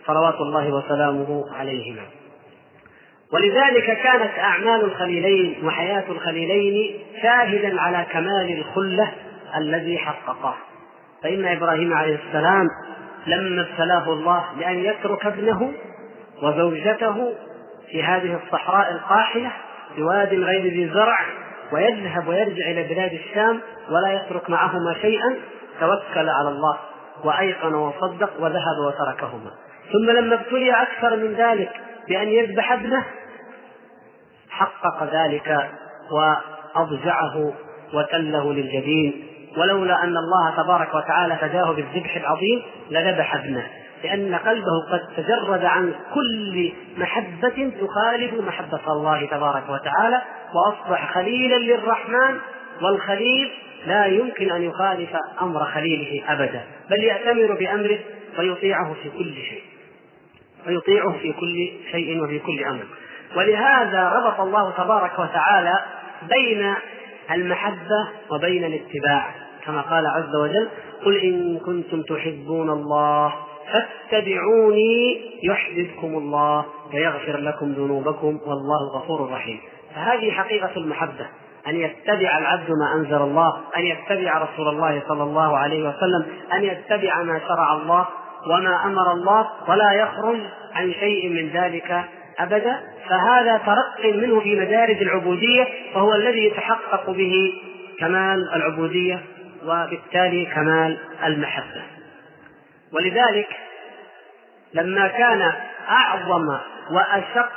[0.07, 2.03] صلوات الله وسلامه عليهما.
[3.33, 9.13] ولذلك كانت أعمال الخليلين وحياة الخليلين شاهدا على كمال الخلة
[9.57, 10.55] الذي حققه.
[11.23, 12.67] فإن إبراهيم عليه السلام
[13.27, 15.73] لما ابتلاه الله بأن يترك ابنه
[16.43, 17.33] وزوجته
[17.91, 19.51] في هذه الصحراء القاحلة
[19.97, 21.19] بواد غير ذي زرع
[21.73, 25.37] ويذهب ويرجع إلى بلاد الشام ولا يترك معهما شيئا
[25.81, 26.79] توكل على الله
[27.25, 29.51] وأيقن وصدق وذهب وتركهما.
[29.93, 31.71] ثم لما ابتلي أكثر من ذلك
[32.09, 33.05] بأن يذبح ابنه
[34.59, 35.71] حقق ذلك
[36.11, 37.53] وأضجعه
[37.93, 39.33] وتله للجبين.
[39.57, 43.67] ولولا أن الله تبارك وتعالى فداه بالذبح العظيم لذبح ابنه
[44.05, 50.23] لأن قلبه قد تجرد عن كل محبة تخالف محبة الله تبارك وتعالى
[50.55, 52.39] وأصبح خليلا للرحمن
[52.83, 53.51] والخليل
[53.87, 55.11] لا يمكن أن يخالف
[55.43, 57.99] أمر خليله أبدا بل يأتمر بأمره
[58.39, 59.63] ويطيعه في كل شيء
[60.67, 62.85] ويطيعه في كل شيء وفي كل أمر.
[63.37, 65.81] ولهذا ربط الله تبارك وتعالى
[66.29, 66.75] بين
[67.31, 69.35] المحبة وبين الاتباع
[69.67, 70.69] كما قال عز وجل
[71.05, 73.35] قل إن كنتم تحبون الله
[73.73, 76.65] فاتبعوني يحببكم الله
[76.95, 79.61] ويغفر لكم ذنوبكم والله غفور رحيم.
[79.95, 81.27] فهذه حقيقة المحبة
[81.67, 86.65] أن يتبع العبد ما أنزل الله أن يتبع رسول الله صلى الله عليه وسلم أن
[86.65, 88.07] يتبع ما شرع الله
[88.47, 90.41] وما أمر الله ولا يخرج
[90.75, 92.05] عن شيء من ذلك
[92.39, 97.53] أبدا فهذا ترق منه في مدارج العبودية وهو الذي يتحقق به
[97.99, 99.23] كمال العبودية
[99.65, 101.83] وبالتالي كمال المحبة.
[102.93, 103.49] ولذلك
[104.75, 105.53] لما كان
[105.89, 106.59] أعظم
[106.91, 107.53] وأشق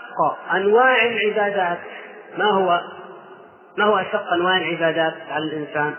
[0.54, 1.78] أنواع العبادات
[2.38, 2.82] ما هو؟
[3.78, 5.94] ما هو أشق أنواع العبادات على الإنسان؟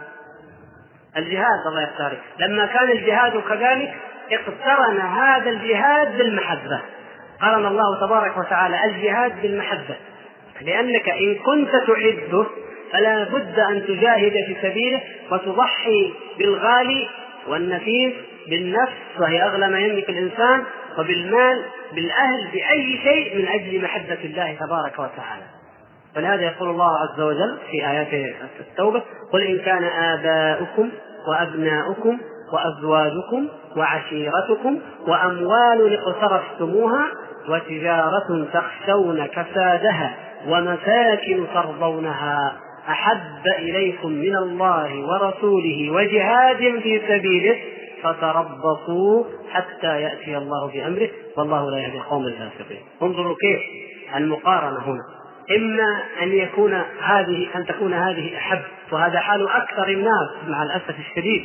[1.17, 2.21] الجهاد الله يختارك.
[2.39, 3.95] لما كان الجهاد كذلك
[4.33, 6.81] اقترن هذا الجهاد بالمحبة.
[7.43, 9.97] قرن الله تبارك وتعالى الجهاد بالمحبة.
[10.61, 12.47] لأنك إن كنت تحبه
[12.93, 17.09] فلا بد أن تجاهد في سبيله وتضحي بالغالي
[17.49, 18.13] والنفيس
[18.51, 20.65] بالنفس وهي أغلى ما يملك الإنسان
[20.99, 21.63] وبالمال
[21.95, 25.45] بالأهل بأي شيء من أجل محبة الله تبارك وتعالى.
[26.17, 30.91] ولهذا يقول الله عز وجل في آيات التوبة قل إن كان آباؤكم
[31.29, 32.19] وأبناؤكم
[32.53, 37.07] وأزواجكم وعشيرتكم وأموال اقترفتموها
[37.49, 40.17] وتجارة تخشون كسادها
[40.49, 42.53] ومساكن ترضونها
[42.89, 47.57] أحب إليكم من الله ورسوله وجهاد في سبيله
[48.03, 52.81] فتربصوا حتى يأتي الله بأمره والله لا يهدي القوم الفاسقين.
[53.03, 53.61] انظروا كيف
[54.17, 55.03] المقارنة هنا.
[55.57, 61.45] إما أن يكون هذه أن تكون هذه أحب وهذا حال أكثر الناس مع الأسف الشديد.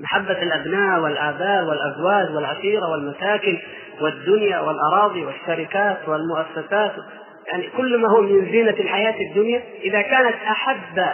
[0.00, 3.58] محبة الأبناء والآباء والأزواج والعشيرة والمساكن
[4.00, 6.92] والدنيا والأراضي والشركات والمؤسسات
[7.52, 11.06] يعني كل ما هو من زينة الحياة الدنيا إذا كانت أحب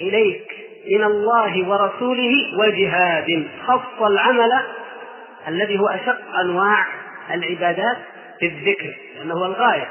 [0.00, 0.52] إليك
[0.90, 4.50] من الله ورسوله وجهاد خص العمل
[5.48, 6.86] الذي هو أشق أنواع
[7.30, 7.96] العبادات
[8.40, 9.88] في الذكر لأنه هو الغاية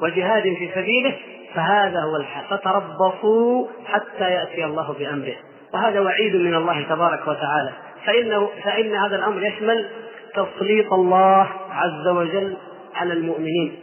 [0.00, 1.16] وجهاد في سبيله
[1.54, 5.36] فهذا هو الحال فتربصوا حتى يأتي الله بأمره
[5.74, 7.72] وهذا وعيد من الله تبارك وتعالى
[8.06, 9.86] فإنه فإن هذا الأمر يشمل
[10.34, 12.56] تسليط الله عز وجل
[12.94, 13.78] على المؤمنين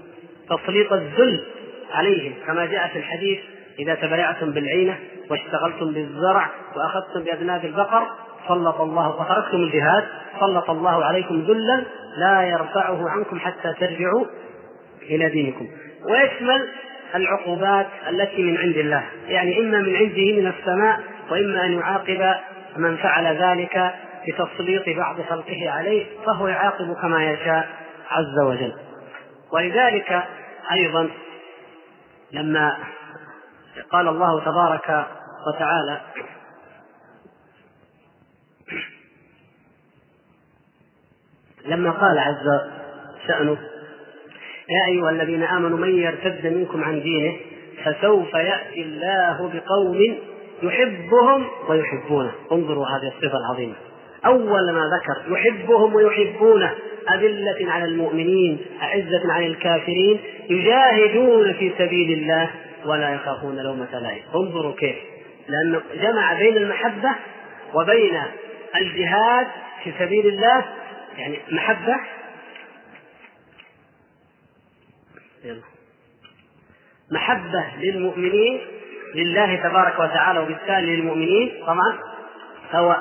[0.49, 1.43] تسليط الذل
[1.93, 3.39] عليهم كما جاء في الحديث
[3.79, 8.07] إذا تبايعتم بالعينة واشتغلتم بالزرع وأخذتم بأذناب البقر
[8.47, 10.03] سلط الله وتركتم الجهاد
[10.39, 11.83] سلط الله عليكم ذلا
[12.17, 14.25] لا يرفعه عنكم حتى ترجعوا
[15.01, 15.67] إلى دينكم.
[16.09, 16.67] ويشمل
[17.15, 20.99] العقوبات التي من عند الله يعني إما من عنده من السماء
[21.31, 22.35] وإما أن يعاقب
[22.77, 23.93] من فعل ذلك
[24.27, 27.69] بتسليط بعض خلقه عليه فهو يعاقب كما يشاء
[28.09, 28.73] عز وجل.
[29.51, 30.23] ولذلك
[30.71, 31.09] أيضا
[32.31, 32.77] لما
[33.91, 35.07] قال الله تبارك
[35.47, 36.01] وتعالى
[41.65, 42.61] لما قال عز
[43.27, 43.57] شأنه
[44.69, 47.35] يا أيها الذين آمنوا من يرتد منكم عن دينه
[47.85, 50.17] فسوف يأتي الله بقوم
[50.63, 52.31] يحبهم ويحبونه.
[52.51, 53.75] انظروا هذه الصفة العظيمة.
[54.25, 56.75] أول ما ذكر يحبهم ويحبونه
[57.13, 62.49] أذلة على المؤمنين أعزة على الكافرين يجاهدون في سبيل الله
[62.85, 64.23] ولا يخافون لومة لائم.
[64.35, 64.95] انظروا كيف.
[65.47, 67.09] لأنه جمع بين المحبة
[67.73, 68.21] وبين
[68.75, 69.47] الجهاد
[69.83, 70.65] في سبيل الله
[71.17, 71.95] يعني محبة.
[77.11, 78.59] محبة للمؤمنين
[79.15, 81.99] لله تبارك وتعالى وبالتالي للمؤمنين طبعا.
[82.71, 82.95] هو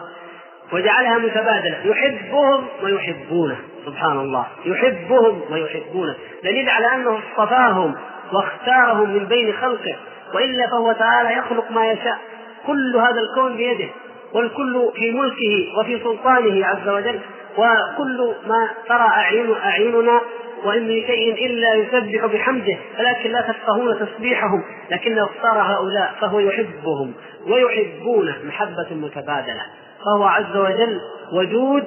[0.72, 1.78] وجعلها متبادلة.
[1.84, 3.56] يحبهم ويحبونه.
[3.86, 6.14] سبحان الله يحبهم ويحبونه.
[6.44, 7.94] دليل على أنه اصطفاهم
[8.32, 9.96] واختارهم من بين خلقه.
[10.34, 12.18] وإلا فهو تعالى يخلق ما يشاء.
[12.66, 13.88] كل هذا الكون بيده.
[14.32, 17.20] والكل في ملكه وفي سلطانه عز وجل.
[17.56, 20.20] وكل ما ترى أعين أعيننا.
[20.64, 22.76] وإن من شيء إلا يسبح بحمده.
[22.98, 24.62] ولكن لا تفقهون تسبيحهم.
[24.90, 27.12] لكنه اختار هؤلاء فهو يحبهم.
[27.46, 28.36] ويحبونه.
[28.44, 29.62] محبة متبادلة.
[30.04, 31.00] فهو عز وجل
[31.32, 31.84] ودود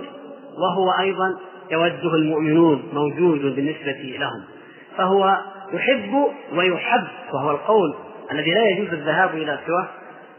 [0.58, 1.38] وهو أيضا
[1.72, 4.44] يوده المؤمنون موجود بالنسبة لهم.
[4.98, 5.38] فهو
[5.74, 7.96] يحب ويحب وهو القول
[8.32, 9.88] الذي لا يجوز الذهاب إلى سواه.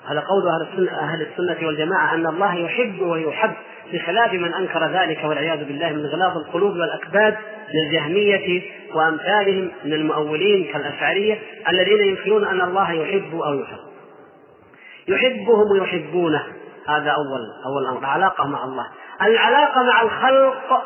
[0.07, 3.53] هذا قول أهل السنة, أهل السنة والجماعة أن الله يحب ويحب
[3.93, 7.37] بخلاف من أنكر ذلك والعياذ بالله من غلاظ القلوب والأكباد
[7.75, 8.63] من الجهمية
[8.95, 13.79] وأمثالهم من المؤولين كالأشعرية الذين ينكرون أن الله يحب أو يحب.
[15.09, 16.43] يحبهم ويحبونه.
[16.89, 18.07] هذا أول أول أمر.
[18.07, 18.87] علاقة مع الله.
[19.23, 20.85] العلاقة مع الخلق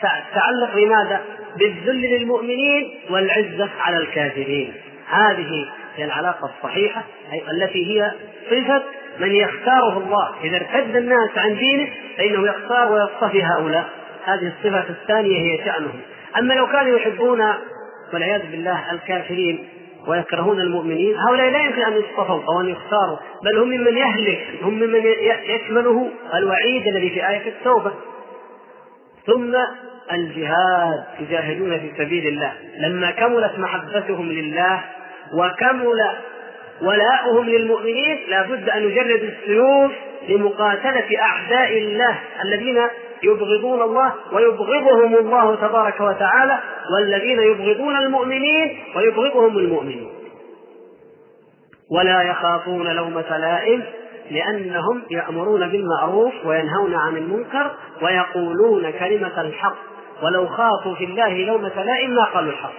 [0.00, 1.20] تتعلق بماذا؟
[1.56, 4.74] بالذل للمؤمنين والعزة على الكافرين
[5.08, 7.04] هذه هي العلاقة الصحيحة
[7.50, 8.12] التي هي
[8.50, 8.82] صفة
[9.18, 10.34] من يختاره الله.
[10.44, 13.88] إذا ارتد الناس عن دينه فإنه يختار ويصطفي هؤلاء.
[14.24, 16.00] هذه الصفة الثانية هي شأنهم.
[16.38, 17.44] أما لو كانوا يحبون
[18.12, 19.68] والعياذ بالله الكافرين
[20.06, 21.16] ويكرهون المؤمنين.
[21.18, 25.02] هؤلاء لا يمكن أن يصطفوا أو أن يختاروا بل هم ممن يهلك هم ممن
[25.44, 27.92] يشمله الوعيد الذي في آية التوبة.
[29.26, 29.56] ثم
[30.12, 32.52] الجهاد يجاهدون في سبيل الله.
[32.78, 34.80] لما كملت محبتهم لله
[35.34, 36.00] وكمل
[36.82, 39.92] ولاؤهم للمؤمنين لا بد أن يجردوا السيوف
[40.28, 42.78] لمقاتلة أعداء الله الذين
[43.22, 46.58] يبغضون الله ويبغضهم الله تبارك وتعالى
[46.94, 50.10] والذين يبغضون المؤمنين ويبغضهم المؤمنون.
[51.90, 53.82] ولا يخافون لومة لائم
[54.30, 57.70] لأنهم يأمرون بالمعروف وينهون عن المنكر
[58.02, 59.76] ويقولون كلمة الحق.
[60.22, 62.72] ولو خافوا في الله لومة لائم ما قالوا الحق.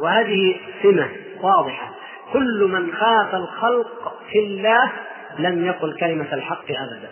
[0.00, 1.08] وهذه سمة
[1.42, 1.90] واضحة.
[2.32, 4.92] كل من خاف الخلق في الله
[5.38, 7.10] لم يقل كلمة الحق أبدا.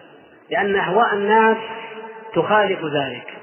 [0.50, 1.56] لأن أهواء الناس
[2.36, 3.34] تخالف ذلك.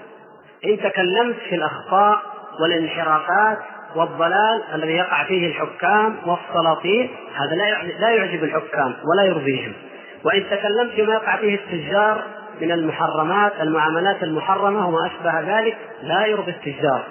[0.65, 2.21] إن تكلمت في الأخطاء
[2.61, 3.57] والانحرافات
[3.95, 7.55] والضلال الذي يقع فيه الحكام والسلاطين هذا
[7.99, 9.73] لا يعجب الحكام ولا يرضيهم.
[10.23, 12.23] وإن تكلمت فيما يقع فيه التجار
[12.61, 17.03] من المحرمات المعاملات المحرمة وما أشبه ذلك لا يرضي التجار.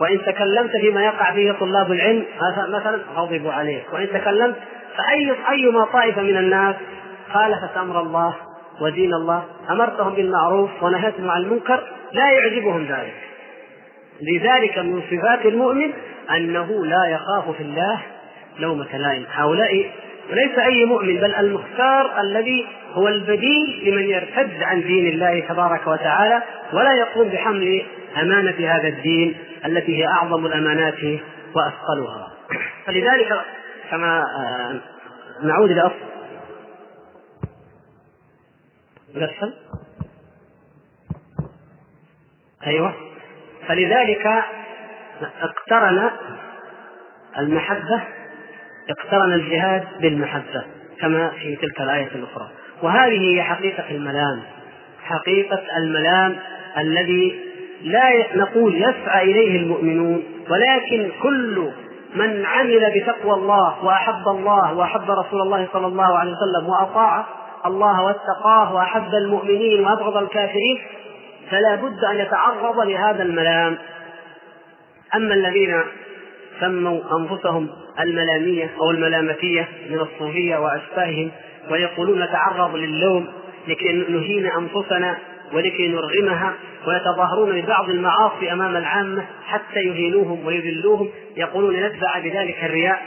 [0.00, 2.24] وإن تكلمت فيما يقع فيه طلاب العلم
[2.68, 3.84] مثلا غضبوا عليك.
[3.92, 4.56] وإن تكلمت
[4.96, 6.76] فأي أيما طائفة من الناس
[7.32, 8.34] خالفت أمر الله
[8.80, 13.14] ودين الله أمرتهم بالمعروف ونهيتهم عن المنكر لا يعجبهم ذلك.
[14.22, 15.92] لذلك من صفات المؤمن
[16.36, 18.02] أنه لا يخاف في الله
[18.58, 19.24] لومة لائم.
[19.32, 19.90] هؤلاء
[20.30, 26.42] وليس أي مؤمن بل المختار الذي هو البديل لمن يرتد عن دين الله تبارك وتعالى
[26.72, 27.82] ولا يقوم بحمل
[28.22, 30.98] أمانة هذا الدين التي هي أعظم الأمانات
[31.54, 32.32] وأثقلها.
[32.86, 33.40] فلذلك
[33.90, 34.74] كما آه،
[35.46, 36.09] نعود إلى أصل.
[39.16, 39.52] الأسفل
[42.66, 42.94] أيوه.
[43.68, 44.44] فلذلك
[45.42, 46.10] اقترن
[47.38, 48.02] المحبة
[48.90, 50.64] اقترن الجهاد بالمحبة
[51.00, 52.48] كما في تلك الآية الأخرى.
[52.82, 54.42] وهذه هي حقيقة الملام.
[55.04, 56.36] حقيقة الملام
[56.78, 57.40] الذي
[57.82, 61.70] لا نقول يسعى إليه المؤمنون ولكن كل
[62.14, 67.26] من عمل بتقوى الله وأحب الله وأحب رسول الله صلى الله عليه وسلم وأطاع
[67.66, 70.78] الله واتقاه وأحب المؤمنين وأبغض الكافرين
[71.50, 73.78] فلا بد أن يتعرض لهذا الملام.
[75.14, 75.82] أما الذين
[76.60, 77.68] سموا أنفسهم
[78.00, 81.30] الملامية أو الملامتية من الصوفية وأشباههم
[81.70, 83.26] ويقولون نتعرض للوم
[83.68, 85.18] لكي نهين أنفسنا
[85.52, 86.54] ولكي نرغمها
[86.86, 93.02] ويتظاهرون ببعض المعاصي أمام العامة حتى يهينوهم ويذلوهم يقولون نتبع بذلك الرياء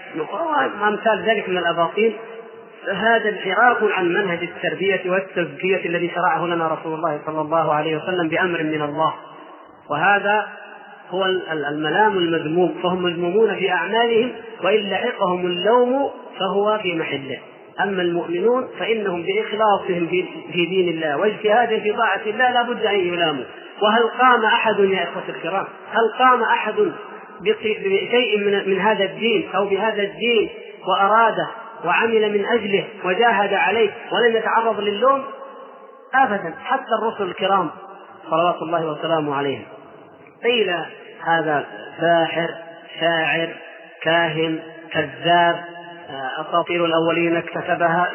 [0.82, 2.14] أمثال ذلك من الأباطيل.
[2.92, 8.28] هذا انحراف عن منهج التربية والتزكية الذي شرعه لنا رسول الله صلى الله عليه وسلم
[8.28, 9.14] بأمر من الله.
[9.90, 10.48] وهذا
[11.10, 14.32] هو الملام المذموم فهم مذمومون في أعمالهم
[14.64, 17.40] وإن لحقهم اللوم فهو في محله.
[17.82, 20.08] أما المؤمنون فإنهم بإخلاصهم
[20.54, 23.44] في دين الله واجتهادهم في طاعة الله لا بد أن يلاموا.
[23.82, 26.74] وهل قام أحد يا إخوة الكرام؟ هل قام أحد
[27.42, 30.50] بشيء من هذا الدين أو بهذا الدين
[30.88, 31.48] وأراده؟
[31.86, 35.24] وعمل من أجله وجاهد عليه ولم يتعرض للوم
[36.14, 37.70] أبدا حتى الرسل الكرام
[38.30, 39.66] صلوات الله وسلامه عليهم.
[40.44, 40.76] قيل
[41.24, 41.66] هذا
[42.00, 42.50] ساحر
[43.00, 43.50] شاعر
[44.02, 44.60] كاهن
[44.92, 45.64] كذاب.
[46.40, 48.10] أساطير الأولين اكتسبها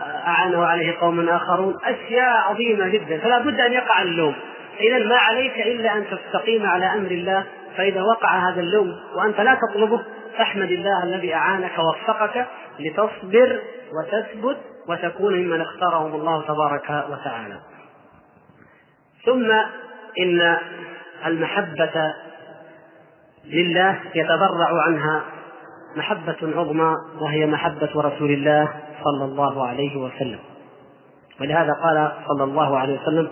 [0.00, 1.74] أعانه عليه قوم آخرون.
[1.84, 3.18] أشياء عظيمة جدا.
[3.18, 4.34] فلا بد أن يقع اللوم.
[4.80, 7.44] إذا ما عليك إلا أن تستقيم على أمر الله.
[7.76, 10.02] فإذا وقع هذا اللوم وأنت لا تطلبه
[10.38, 12.46] فاحمد الله الذي أعانك ووفقك.
[12.80, 13.60] لتصبر
[13.98, 14.56] وتثبت
[14.88, 17.60] وتكون ممن اختارهم الله تبارك وتعالى.
[19.26, 19.50] ثم
[20.18, 20.56] إن
[21.26, 22.14] المحبة
[23.44, 25.22] لله يتبرع عنها
[25.96, 28.68] محبة عظمى وهي محبة رسول الله
[29.04, 30.38] صلى الله عليه وسلم.
[31.40, 33.30] ولهذا قال صلى الله عليه وسلم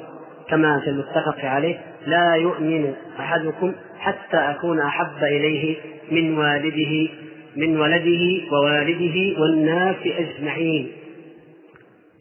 [0.49, 5.77] كما في المتفق عليه لا يؤمن أحدكم حتى أكون أحب إليه
[6.11, 7.09] من والده
[7.57, 10.93] من ولده ووالده والناس أجمعين.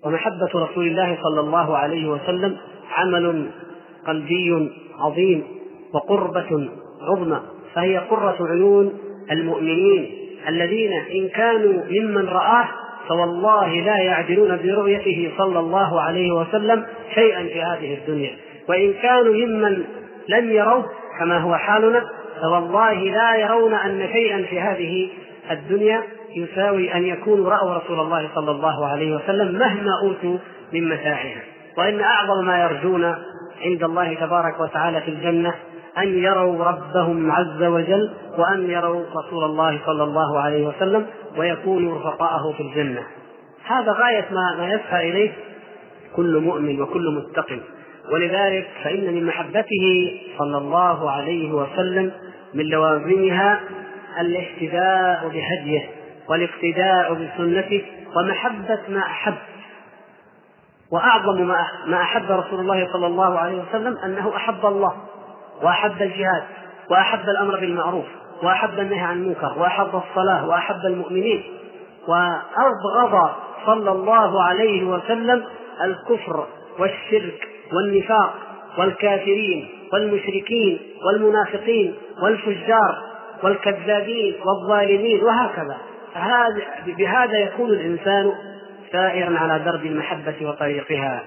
[0.06, 2.58] ومحبة رسول الله صلى الله عليه وسلم
[2.96, 3.46] عمل
[4.08, 5.44] قلبي عظيم
[5.94, 6.70] وقربة
[7.02, 7.42] عظمى
[7.74, 8.94] فهي قرة عيون
[9.32, 10.12] المؤمنين
[10.48, 12.68] الذين إن كانوا ممن رآه
[13.08, 18.32] فوالله لا يعدلون برؤيته صلى الله عليه وسلم شيئا في هذه الدنيا.
[18.70, 19.84] وإن كانوا ممن
[20.30, 20.86] لم يروه
[21.20, 22.06] كما هو حالنا
[22.42, 25.10] فوالله لا يرون أن شيئا في هذه
[25.52, 26.04] الدنيا
[26.36, 30.38] يساوي أن يكونوا رأوا رسول الله صلى الله عليه وسلم مهما أوتوا
[30.74, 31.42] من متاعها
[31.78, 33.16] وإن أعظم ما يرجون
[33.62, 35.56] عند الله تبارك وتعالى في الجنة
[35.98, 41.06] أن يروا ربهم عز وجل وأن يروا رسول الله صلى الله عليه وسلم
[41.38, 43.04] ويكونوا رفقاءه في الجنة.
[43.66, 45.32] هذا غاية ما, ما يسعى إليه
[46.16, 47.60] كل مؤمن وكل متقن
[48.14, 52.12] ولذلك فإن من محبته صلى الله عليه وسلم
[52.54, 53.60] من لوازمها
[54.22, 55.90] الاهتداء بهديه
[56.30, 57.86] والاقتداء بسنته
[58.16, 59.34] ومحبة ما أحب.
[60.92, 61.48] وأعظم
[61.88, 64.94] ما أحب رسول الله صلى الله عليه وسلم أنه أحب الله
[65.62, 66.44] وأحب الجهاد
[66.90, 68.06] وأحب الأمر بالمعروف
[68.44, 71.44] وأحب النهي عن المنكر وأحب الصلاة وأحب المؤمنين.
[72.08, 73.30] وأبغض
[73.66, 75.44] صلى الله عليه وسلم
[75.84, 76.48] الكفر
[76.80, 78.34] والشرك والنفاق
[78.78, 83.15] والكافرين والمشركين والمنافقين والفجار
[83.46, 85.78] والكذابين والظالمين وهكذا.
[86.88, 88.32] بهذا يكون الإنسان
[88.92, 91.24] سائرا على درب المحبة وطريقها.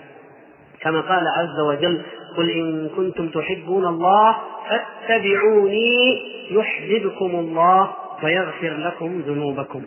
[0.80, 2.02] كما قال عز وجل
[2.36, 4.36] قل إن كنتم تحبون الله
[4.68, 7.90] فاتبعوني يحببكم الله
[8.22, 9.82] ويغفر لكم ذنوبكم.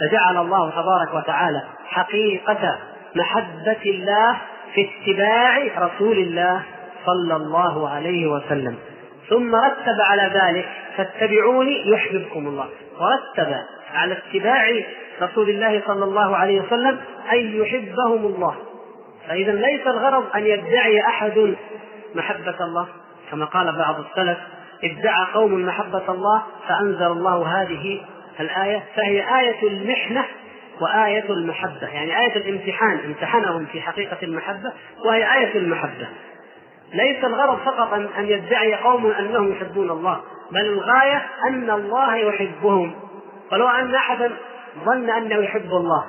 [0.00, 2.78] فجعل الله تبارك وتعالى حقيقة
[3.16, 4.36] محبة الله
[4.74, 6.62] في اتباع رسول الله
[7.06, 8.76] صلى الله عليه وسلم.
[9.28, 12.68] ثم رتب على ذلك فاتبعوني يحببكم الله.
[13.00, 13.56] ورتب
[13.94, 14.64] على اتباع
[15.22, 17.00] رسول الله صلى الله عليه وسلم
[17.32, 18.56] أن يحبهم الله.
[19.28, 21.54] فإذا ليس الغرض أن يدعي أحد
[22.14, 22.88] محبة الله
[23.30, 24.38] كما قال بعض السلف
[24.84, 28.00] ادعى قوم محبة الله فأنزل الله هذه
[28.40, 30.24] الآية فهي آية المحنة
[30.80, 31.88] وآية المحبة.
[31.92, 34.72] يعني آية الامتحان امتحنهم في حقيقة المحبة
[35.06, 36.08] وهي آية المحبة.
[36.94, 40.20] ليس الغرض فقط أن يدعي قوم أنهم يحبون الله
[40.50, 42.94] بل الغاية أن الله يحبهم.
[43.52, 44.32] ولو أن أحدا
[44.84, 46.04] ظن أنه يحب الله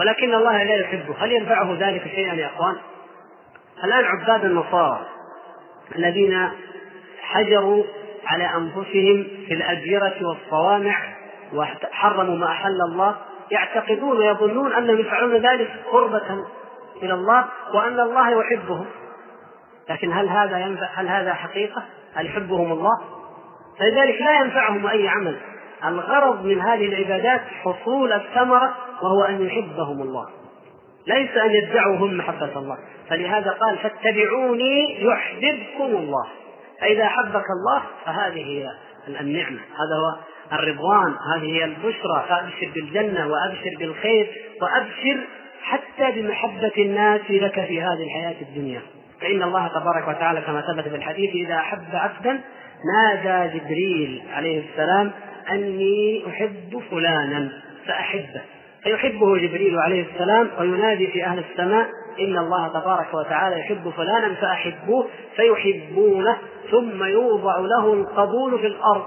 [0.00, 1.14] ولكن الله لا يحبه.
[1.18, 2.76] هل ينفعه ذلك شيئا يا أخوان؟
[3.84, 5.06] الآن عباد النصارى
[5.96, 6.50] الذين
[7.22, 7.84] حجروا
[8.26, 10.96] على أنفسهم في الأديرة والصوامع
[11.54, 13.16] وحرموا ما أحل الله
[13.50, 16.44] يعتقدون ويظنون أنهم يفعلون ذلك قربة
[17.02, 18.86] إلى الله وأن الله يحبهم.
[19.88, 21.82] لكن هل هذا ينفع هل هذا حقيقة؟
[22.14, 23.00] هل يحبهم الله؟
[23.78, 25.36] فلذلك لا ينفعهم أي عمل.
[25.84, 30.28] الغرض من هذه العبادات حصول الثمرة وهو أن يحبهم الله.
[31.06, 32.78] ليس أن يدعوا هم محبة الله.
[33.08, 36.26] فلهذا قال فاتبعوني يحببكم الله.
[36.80, 38.70] فإذا أحبك الله فهذه هي
[39.20, 39.58] النعمة.
[39.58, 40.16] هذا هو
[40.52, 41.14] الرضوان.
[41.34, 42.24] هذه هي البشرى.
[42.28, 44.30] فأبشر بالجنة وأبشر بالخير
[44.62, 45.20] وأبشر
[45.62, 48.80] حتى بمحبة الناس لك في هذه الحياة الدنيا.
[49.20, 52.40] فإن الله تبارك وتعالى كما ثبت في الحديث إذا أحب عبدا
[52.94, 55.10] نادى جبريل عليه السلام
[55.50, 57.52] أني أحب فلانا
[57.86, 58.40] فأحبه.
[58.82, 61.86] فيحبه جبريل عليه السلام وينادي في أهل السماء
[62.20, 65.06] إن الله تبارك وتعالى يحب فلانا فأحبوه
[65.36, 66.36] فيحبونه
[66.70, 69.02] ثم يوضع له القبول في الأرض.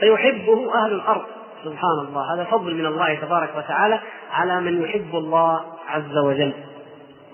[0.00, 1.24] فيحبه أهل الأرض.
[1.64, 2.34] سبحان الله.
[2.34, 4.00] هذا فضل من الله تبارك وتعالى
[4.32, 6.52] على من يحب الله عز وجل.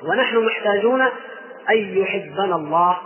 [0.04, 1.02] ونحن محتاجون
[1.70, 2.96] أن يحبنا الله.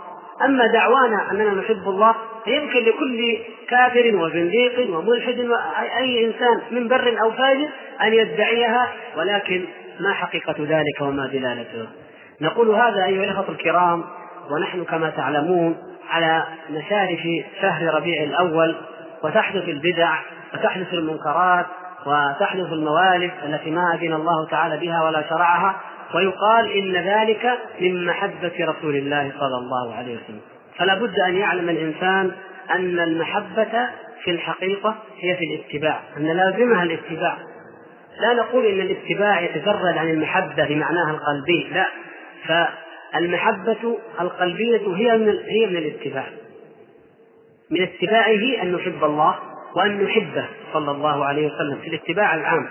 [0.45, 3.37] أما دعوانا أننا نحب الله فيمكن لكل
[3.69, 7.69] كافر وزنديق وملحد وأي إنسان من بر أو فاجر
[8.01, 8.87] أن يدعيها
[9.17, 9.65] ولكن
[9.99, 11.87] ما حقيقة ذلك وما دلالته.
[12.41, 14.03] نقول هذا أيها الأخوة الكرام
[14.51, 15.77] ونحن كما تعلمون
[16.09, 17.19] على مشارف
[17.61, 18.75] شهر ربيع الأول
[19.23, 20.19] وتحدث البدع
[20.53, 21.65] وتحدث المنكرات
[22.05, 25.75] وتحدث الموالد التي ما أذن الله تعالى بها ولا شرعها.
[26.15, 30.41] ويقال إن ذلك من محبة رسول الله صلى الله عليه وسلم.
[30.77, 32.31] فلا بد أن يعلم الإنسان
[32.71, 33.89] أن المحبة
[34.23, 37.37] في الحقيقة هي في الاتباع أن لازمها الاتباع.
[38.19, 41.87] لا نقول إن الاتباع يتجرد عن المحبة بمعناها القلبي لا.
[42.47, 46.25] فالمحبة القلبية هي من هي من الاتباع.
[47.71, 49.35] من اتباعه أن نحب الله
[49.75, 52.69] وأن نحبه صلى الله عليه وسلم في الاتباع العام.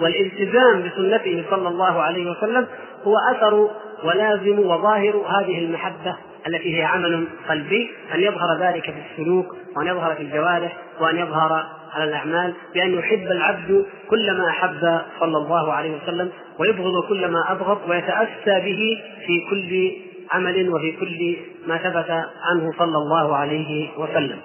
[0.00, 2.66] والالتزام بسنته صلى الله عليه وسلم
[3.04, 3.70] هو أثر
[4.04, 6.16] ولازم وظاهر هذه المحبة
[6.46, 11.66] التي هي عمل قلبي أن يظهر ذلك في السلوك وأن يظهر في الجوارح وأن يظهر
[11.94, 17.52] على الأعمال بأن يحب العبد كل ما أحب صلى الله عليه وسلم ويبغض كل ما
[17.52, 19.92] أبغض ويتأسى به في كل
[20.30, 21.36] عمل وفي كل
[21.66, 22.10] ما ثبت
[22.42, 24.38] عنه صلى الله عليه وسلم.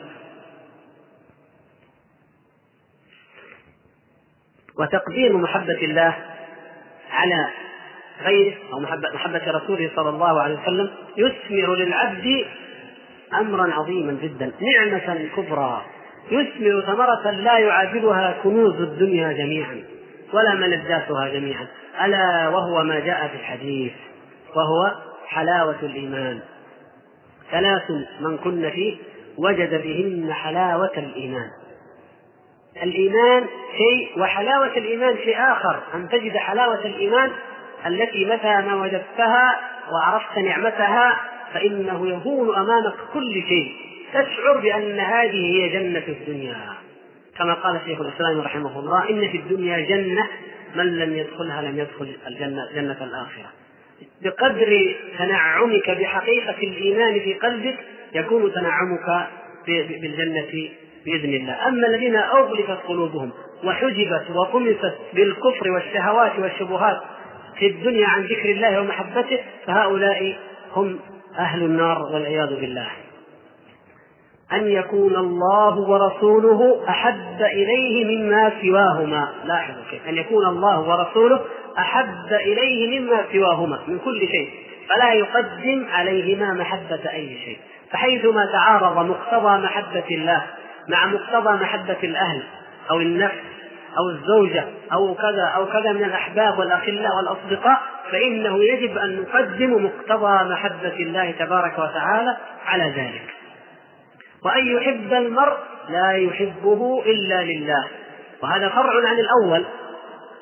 [4.80, 6.16] وتقديم محبة الله
[7.12, 7.50] على
[8.24, 12.46] غيره أو محبة, محبة رسوله صلى الله عليه وسلم يثمر للعبد
[13.34, 15.82] أمرا عظيما جدا نعمة كبرى
[16.32, 19.84] يثمر ثمرة لا يعادلها كنوز الدنيا جميعا
[20.34, 21.68] ولا ملذاتها جميعا
[22.06, 23.92] ألا وهو ما جاء في الحديث
[24.56, 24.96] وهو
[25.28, 26.40] حلاوة الإيمان.
[27.52, 27.92] ثلاث
[28.22, 28.98] من كن فيه
[29.38, 31.50] وجد بهن حلاوة الإيمان.
[32.84, 33.46] الإيمان
[33.78, 37.32] شيء وحلاوة الإيمان شيء آخر أن تجد حلاوة الإيمان
[37.86, 39.60] التي متى ما وجدتها
[39.92, 41.22] وعرفت نعمتها
[41.54, 43.72] فإنه يهون أمامك كل شيء.
[44.14, 46.56] تشعر بأن هذه هي جنة الدنيا.
[47.38, 50.28] كما قال شيخ الإسلام رحمه الله إن في الدنيا جنة
[50.76, 53.52] من لم يدخلها لم يدخل الجنة جنة الآخرة.
[54.22, 57.78] بقدر تنعمك بحقيقة الإيمان في قلبك
[58.14, 59.28] يكون تنعمك
[60.02, 60.70] بالجنة
[61.06, 61.68] بإذن الله.
[61.68, 63.32] أما الذين أغلقت قلوبهم
[63.64, 67.02] وحجبت وطمست بالكفر والشهوات والشبهات
[67.60, 70.36] في الدنيا عن ذكر الله ومحبته فهؤلاء
[70.76, 71.00] هم
[71.40, 72.88] أهل النار والعياذ بالله.
[74.54, 79.34] أن يكون الله ورسوله أحب إليه مما سواهما.
[79.46, 80.08] لاحظوا كيف.
[80.08, 81.40] أن يكون الله ورسوله
[81.78, 84.50] أحب إليه مما سواهما من كل شيء.
[84.90, 87.58] فلا يقدم عليهما محبة أي شيء.
[87.92, 90.44] فحيثما تعارض مقتضى محبة الله
[90.88, 92.44] مع مقتضى محبة الأهل
[92.92, 93.36] أو النفس
[93.98, 100.50] أو الزوجة أو كذا أو كذا من الأحباب والأخلاء والأصدقاء فإنه يجب أن نقدم مقتضى
[100.50, 103.34] محبة الله تبارك وتعالى على ذلك.
[104.46, 105.58] وأن يحب المرء
[105.90, 107.86] لا يحبه إلا لله.
[108.44, 109.66] وهذا فرع عن الأول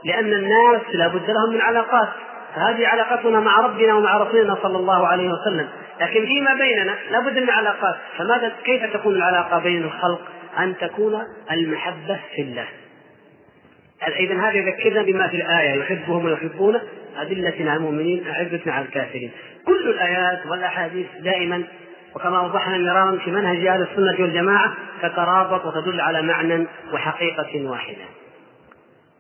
[0.05, 2.07] لأن الناس لا بد لهم من علاقات.
[2.55, 5.67] فهذه علاقتنا مع ربنا ومع رسولنا صلى الله عليه وسلم.
[5.99, 7.95] لكن فيما بيننا لا بد من علاقات.
[8.17, 10.21] فماذا كيف تكون العلاقة بين الخلق؟
[10.59, 12.67] أن تكون المحبة في الله.
[14.07, 16.81] إذا هذا يذكرنا بما في الآية؟ يحبهم ويحبونه
[17.17, 19.31] أدلة على المؤمنين أعزة على الكافرين.
[19.65, 21.63] كل الآيات والأحاديث دائما
[22.15, 28.05] وكما وضحنا مرارا في منهج أهل السنة والجماعة تترابط وتدل على معنى وحقيقة واحدة.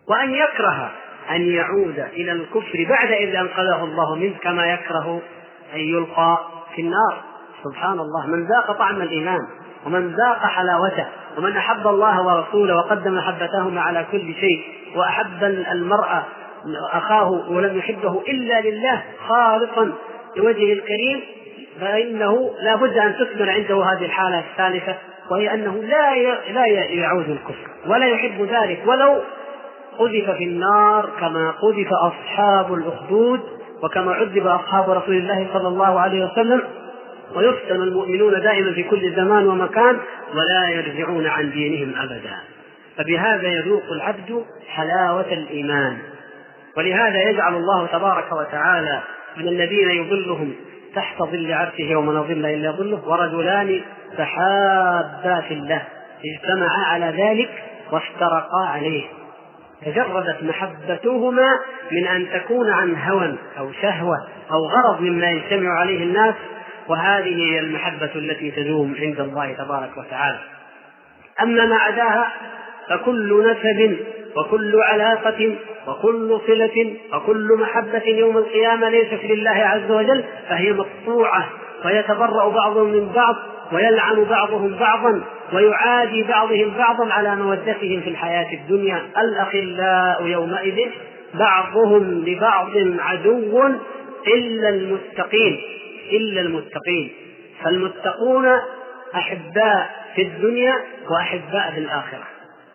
[0.07, 0.91] وأن يكره
[1.31, 5.21] أن يعود إلى الكفر بعد إذ أنقذه الله منه كما يكره
[5.73, 7.23] أن يلقى في النار.
[7.63, 9.47] سبحان الله من ذاق طعم الإيمان
[9.85, 11.05] ومن ذاق حلاوته
[11.37, 14.63] ومن أحب الله ورسوله وقدم محبتهما على كل شيء
[14.95, 16.07] وأحب المرء
[16.91, 19.91] أخاه ولم يحبه إلا لله خالصا
[20.37, 21.21] لوجهه الكريم
[21.81, 24.95] فإنه لا بد أن تثمر عنده هذه الحالة الثالثة
[25.31, 26.15] وهي أنه لا
[26.51, 29.21] لا يعود الكفر ولا يحب ذلك ولو
[29.99, 33.39] قذف في النار كما قذف أصحاب الأخدود
[33.83, 36.61] وكما عذب أصحاب رسول الله صلى الله عليه وسلم
[37.35, 39.97] ويفتن المؤمنون دائما في كل زمان ومكان
[40.33, 42.37] ولا يرجعون عن دينهم أبدا.
[42.97, 45.97] فبهذا يذوق العبد حلاوة الإيمان.
[46.77, 48.99] ولهذا يجعل الله تبارك وتعالى
[49.37, 50.53] من الذين يظلهم
[50.95, 53.81] تحت ظل عرشه يوم لا ظل إلا ظله ورجلان
[54.17, 55.81] تحابا في الله.
[56.25, 57.49] اجتمعا على ذلك
[57.91, 59.03] وافترقا عليه.
[59.85, 61.59] تجردت محبتهما
[61.91, 64.17] من أن تكون عن هوى أو شهوة
[64.51, 66.35] أو غرض مما يجتمع عليه الناس
[66.87, 70.39] وهذه هي المحبة التي تدوم عند الله تبارك وتعالى.
[71.41, 72.31] أما ما عداها
[72.89, 73.97] فكل نسب
[74.37, 75.55] وكل علاقة
[75.87, 81.49] وكل صلة وكل محبة يوم القيامة ليست لله عز وجل فهي مقطوعة
[81.85, 83.35] ويتبرأ بعضهم من بعض
[83.71, 85.21] ويلعن بعضهم بعضا
[85.53, 89.01] ويعادي بعضهم بعضا على مودتهم في الحياة الدنيا.
[89.17, 90.89] الأخلاء يومئذ
[91.33, 93.67] بعضهم لبعض عدو
[94.27, 95.61] إلا المتقين
[96.11, 97.11] إلا المتقين.
[97.63, 98.47] فالمتقون
[99.15, 100.75] أحباء في الدنيا
[101.09, 102.23] وأحباء في الآخرة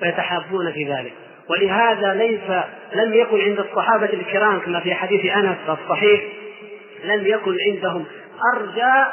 [0.02, 1.12] ويتحابون في ذلك.
[1.50, 2.64] ولهذا ليس
[2.94, 6.20] لم يكن عند الصحابة الكرام كما في حديث أنس الصحيح
[7.04, 8.04] لم يكن عندهم
[8.54, 9.10] أرجى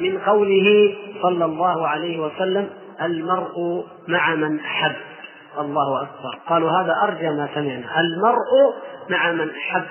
[0.00, 2.70] من قوله صلى الله عليه وسلم
[3.02, 4.96] المرء مع من أحب.
[5.58, 6.38] الله أكبر.
[6.48, 8.00] قالوا هذا أرجى ما سمعنا.
[8.00, 8.74] المرء
[9.10, 9.84] مع من أحب.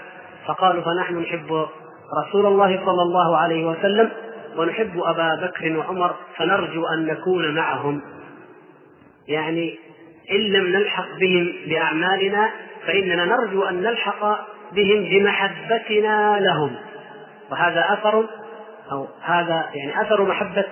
[0.45, 1.65] فقالوا فنحن نحب
[2.23, 4.11] رسول الله صلى الله عليه وسلم
[4.57, 8.01] ونحب أبا بكر وعمر فنرجو أن نكون معهم.
[9.27, 9.79] يعني
[10.31, 12.49] إن لم نلحق بهم بأعمالنا
[12.87, 14.39] فإننا نرجو أن نلحق
[14.71, 16.75] بهم بمحبتنا لهم.
[17.51, 18.25] وهذا أثر
[18.91, 20.65] أو هذا يعني أثر محبة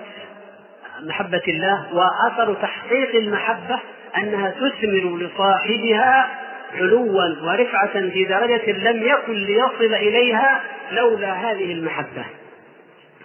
[1.02, 3.78] محبة الله وأثر تحقيق المحبة
[4.18, 6.28] أنها تثمر لصاحبها
[6.74, 10.60] علوا ورفعة في درجة لم يكن ليصل إليها
[10.92, 12.24] لولا هذه المحبة.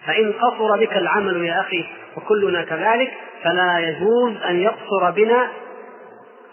[0.05, 1.85] فإن قصر بك العمل يا أخي
[2.17, 3.11] وكلنا كذلك
[3.43, 5.47] فلا يجوز أن يقصر بنا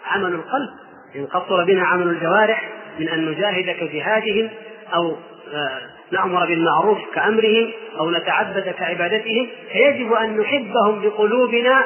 [0.06, 0.70] عمل القلب.
[1.16, 2.68] إن قصر بنا عمل الجوارح
[2.98, 4.50] من أن نجاهد كجهادهم
[4.94, 5.16] أو
[5.54, 5.80] آه،
[6.12, 11.84] نأمر بالمعروف كأمرهم أو نتعبد كعبادتهم فيجب أن نحبهم بقلوبنا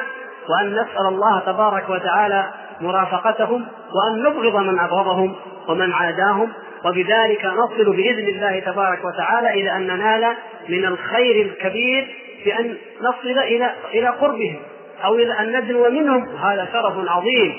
[0.49, 2.49] وأن نسأل الله تبارك وتعالى
[2.81, 5.35] مرافقتهم وأن نبغض من أبغضهم
[5.67, 6.49] ومن عاداهم
[6.85, 10.35] وبذلك نصل بإذن الله تبارك وتعالى إلى أن ننال
[10.69, 12.07] من الخير الكبير
[12.45, 14.59] بأن نصل إلى إلى قربهم
[15.03, 16.35] أو أن ندنو منهم.
[16.35, 17.53] هذا شرف عظيم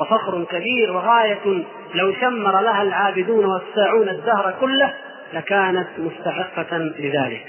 [0.00, 1.64] وفخر كبير وغاية
[1.94, 4.94] لو شمر لها العابدون والساعون الدهر كله.
[5.32, 7.44] لكانت مستحقة لذلك.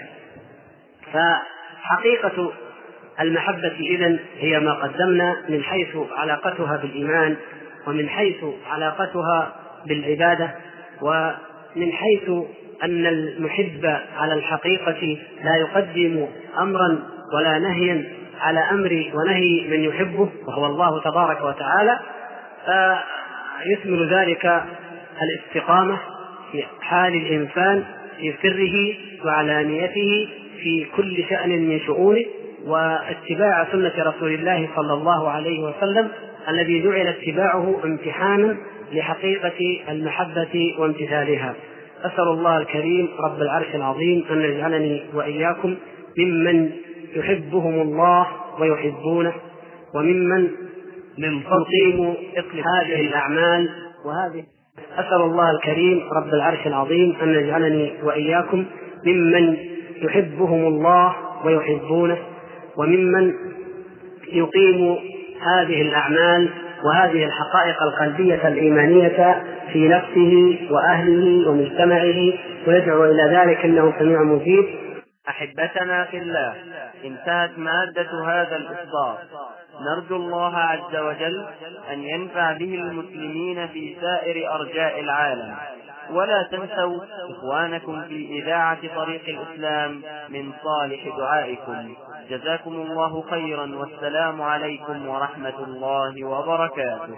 [1.13, 2.51] فحقيقة
[3.21, 7.36] المحبة إذن هي ما قدمنا من حيث علاقتها بالإيمان
[7.88, 9.55] ومن حيث علاقتها
[9.86, 10.51] بالعبادة
[11.01, 12.29] ومن حيث
[12.84, 16.27] أن المحب على الحقيقة لا يقدم
[16.59, 16.99] أمرا
[17.34, 18.03] ولا نهيا
[18.41, 21.99] على أمر ونهي من يحبه وهو الله تبارك وتعالى.
[22.65, 24.63] فيثمر ذلك
[25.21, 25.97] الاستقامة
[26.54, 27.84] في حال الإنسان
[28.20, 28.93] في سره
[29.26, 30.28] وعلانيته
[30.64, 32.26] في كل شأن من شؤونه
[32.66, 36.08] واتباع سنة رسول الله صلى الله عليه وسلم
[36.49, 38.58] الذي جعل اتباعه امتحانا
[38.93, 41.56] لحقيقة المحبة وامتثالها.
[42.04, 45.76] أسأل الله الكريم رب العرش العظيم أن يجعلني وإياكم
[46.18, 46.72] ممن
[47.16, 48.28] يحبهم الله
[48.60, 49.34] ويحبونه
[49.95, 50.49] وممن
[51.18, 52.16] يقيم
[52.54, 53.70] هذه الأعمال
[54.06, 54.43] وهذه
[54.99, 58.65] أسأل الله الكريم رب العرش العظيم أن يجعلني وإياكم
[59.05, 59.57] ممن
[60.01, 61.13] يحبهم الله
[61.45, 62.17] ويحبونه
[62.77, 63.33] وممن
[64.33, 64.95] يقيم
[65.41, 66.49] هذه الأعمال
[66.85, 72.33] وهذه الحقائق القلبية الإيمانية في نفسه وأهله ومجتمعه
[72.67, 74.65] ويدعو إلى ذلك إنه سميع مجيب.
[75.30, 76.55] أحبتنا في الله.
[77.03, 79.17] انتهت مادة هذا الإصدار.
[79.82, 81.45] نرجو الله عز وجل
[81.91, 85.55] أن ينفع به المسلمين في سائر أرجاء العالم.
[86.09, 86.99] ولا تنسوا
[87.30, 91.95] إخوانكم في إذاعة طريق الإسلام من صالح دعائكم.
[92.30, 97.17] جزاكم الله خيرا والسلام عليكم ورحمة الله وبركاته.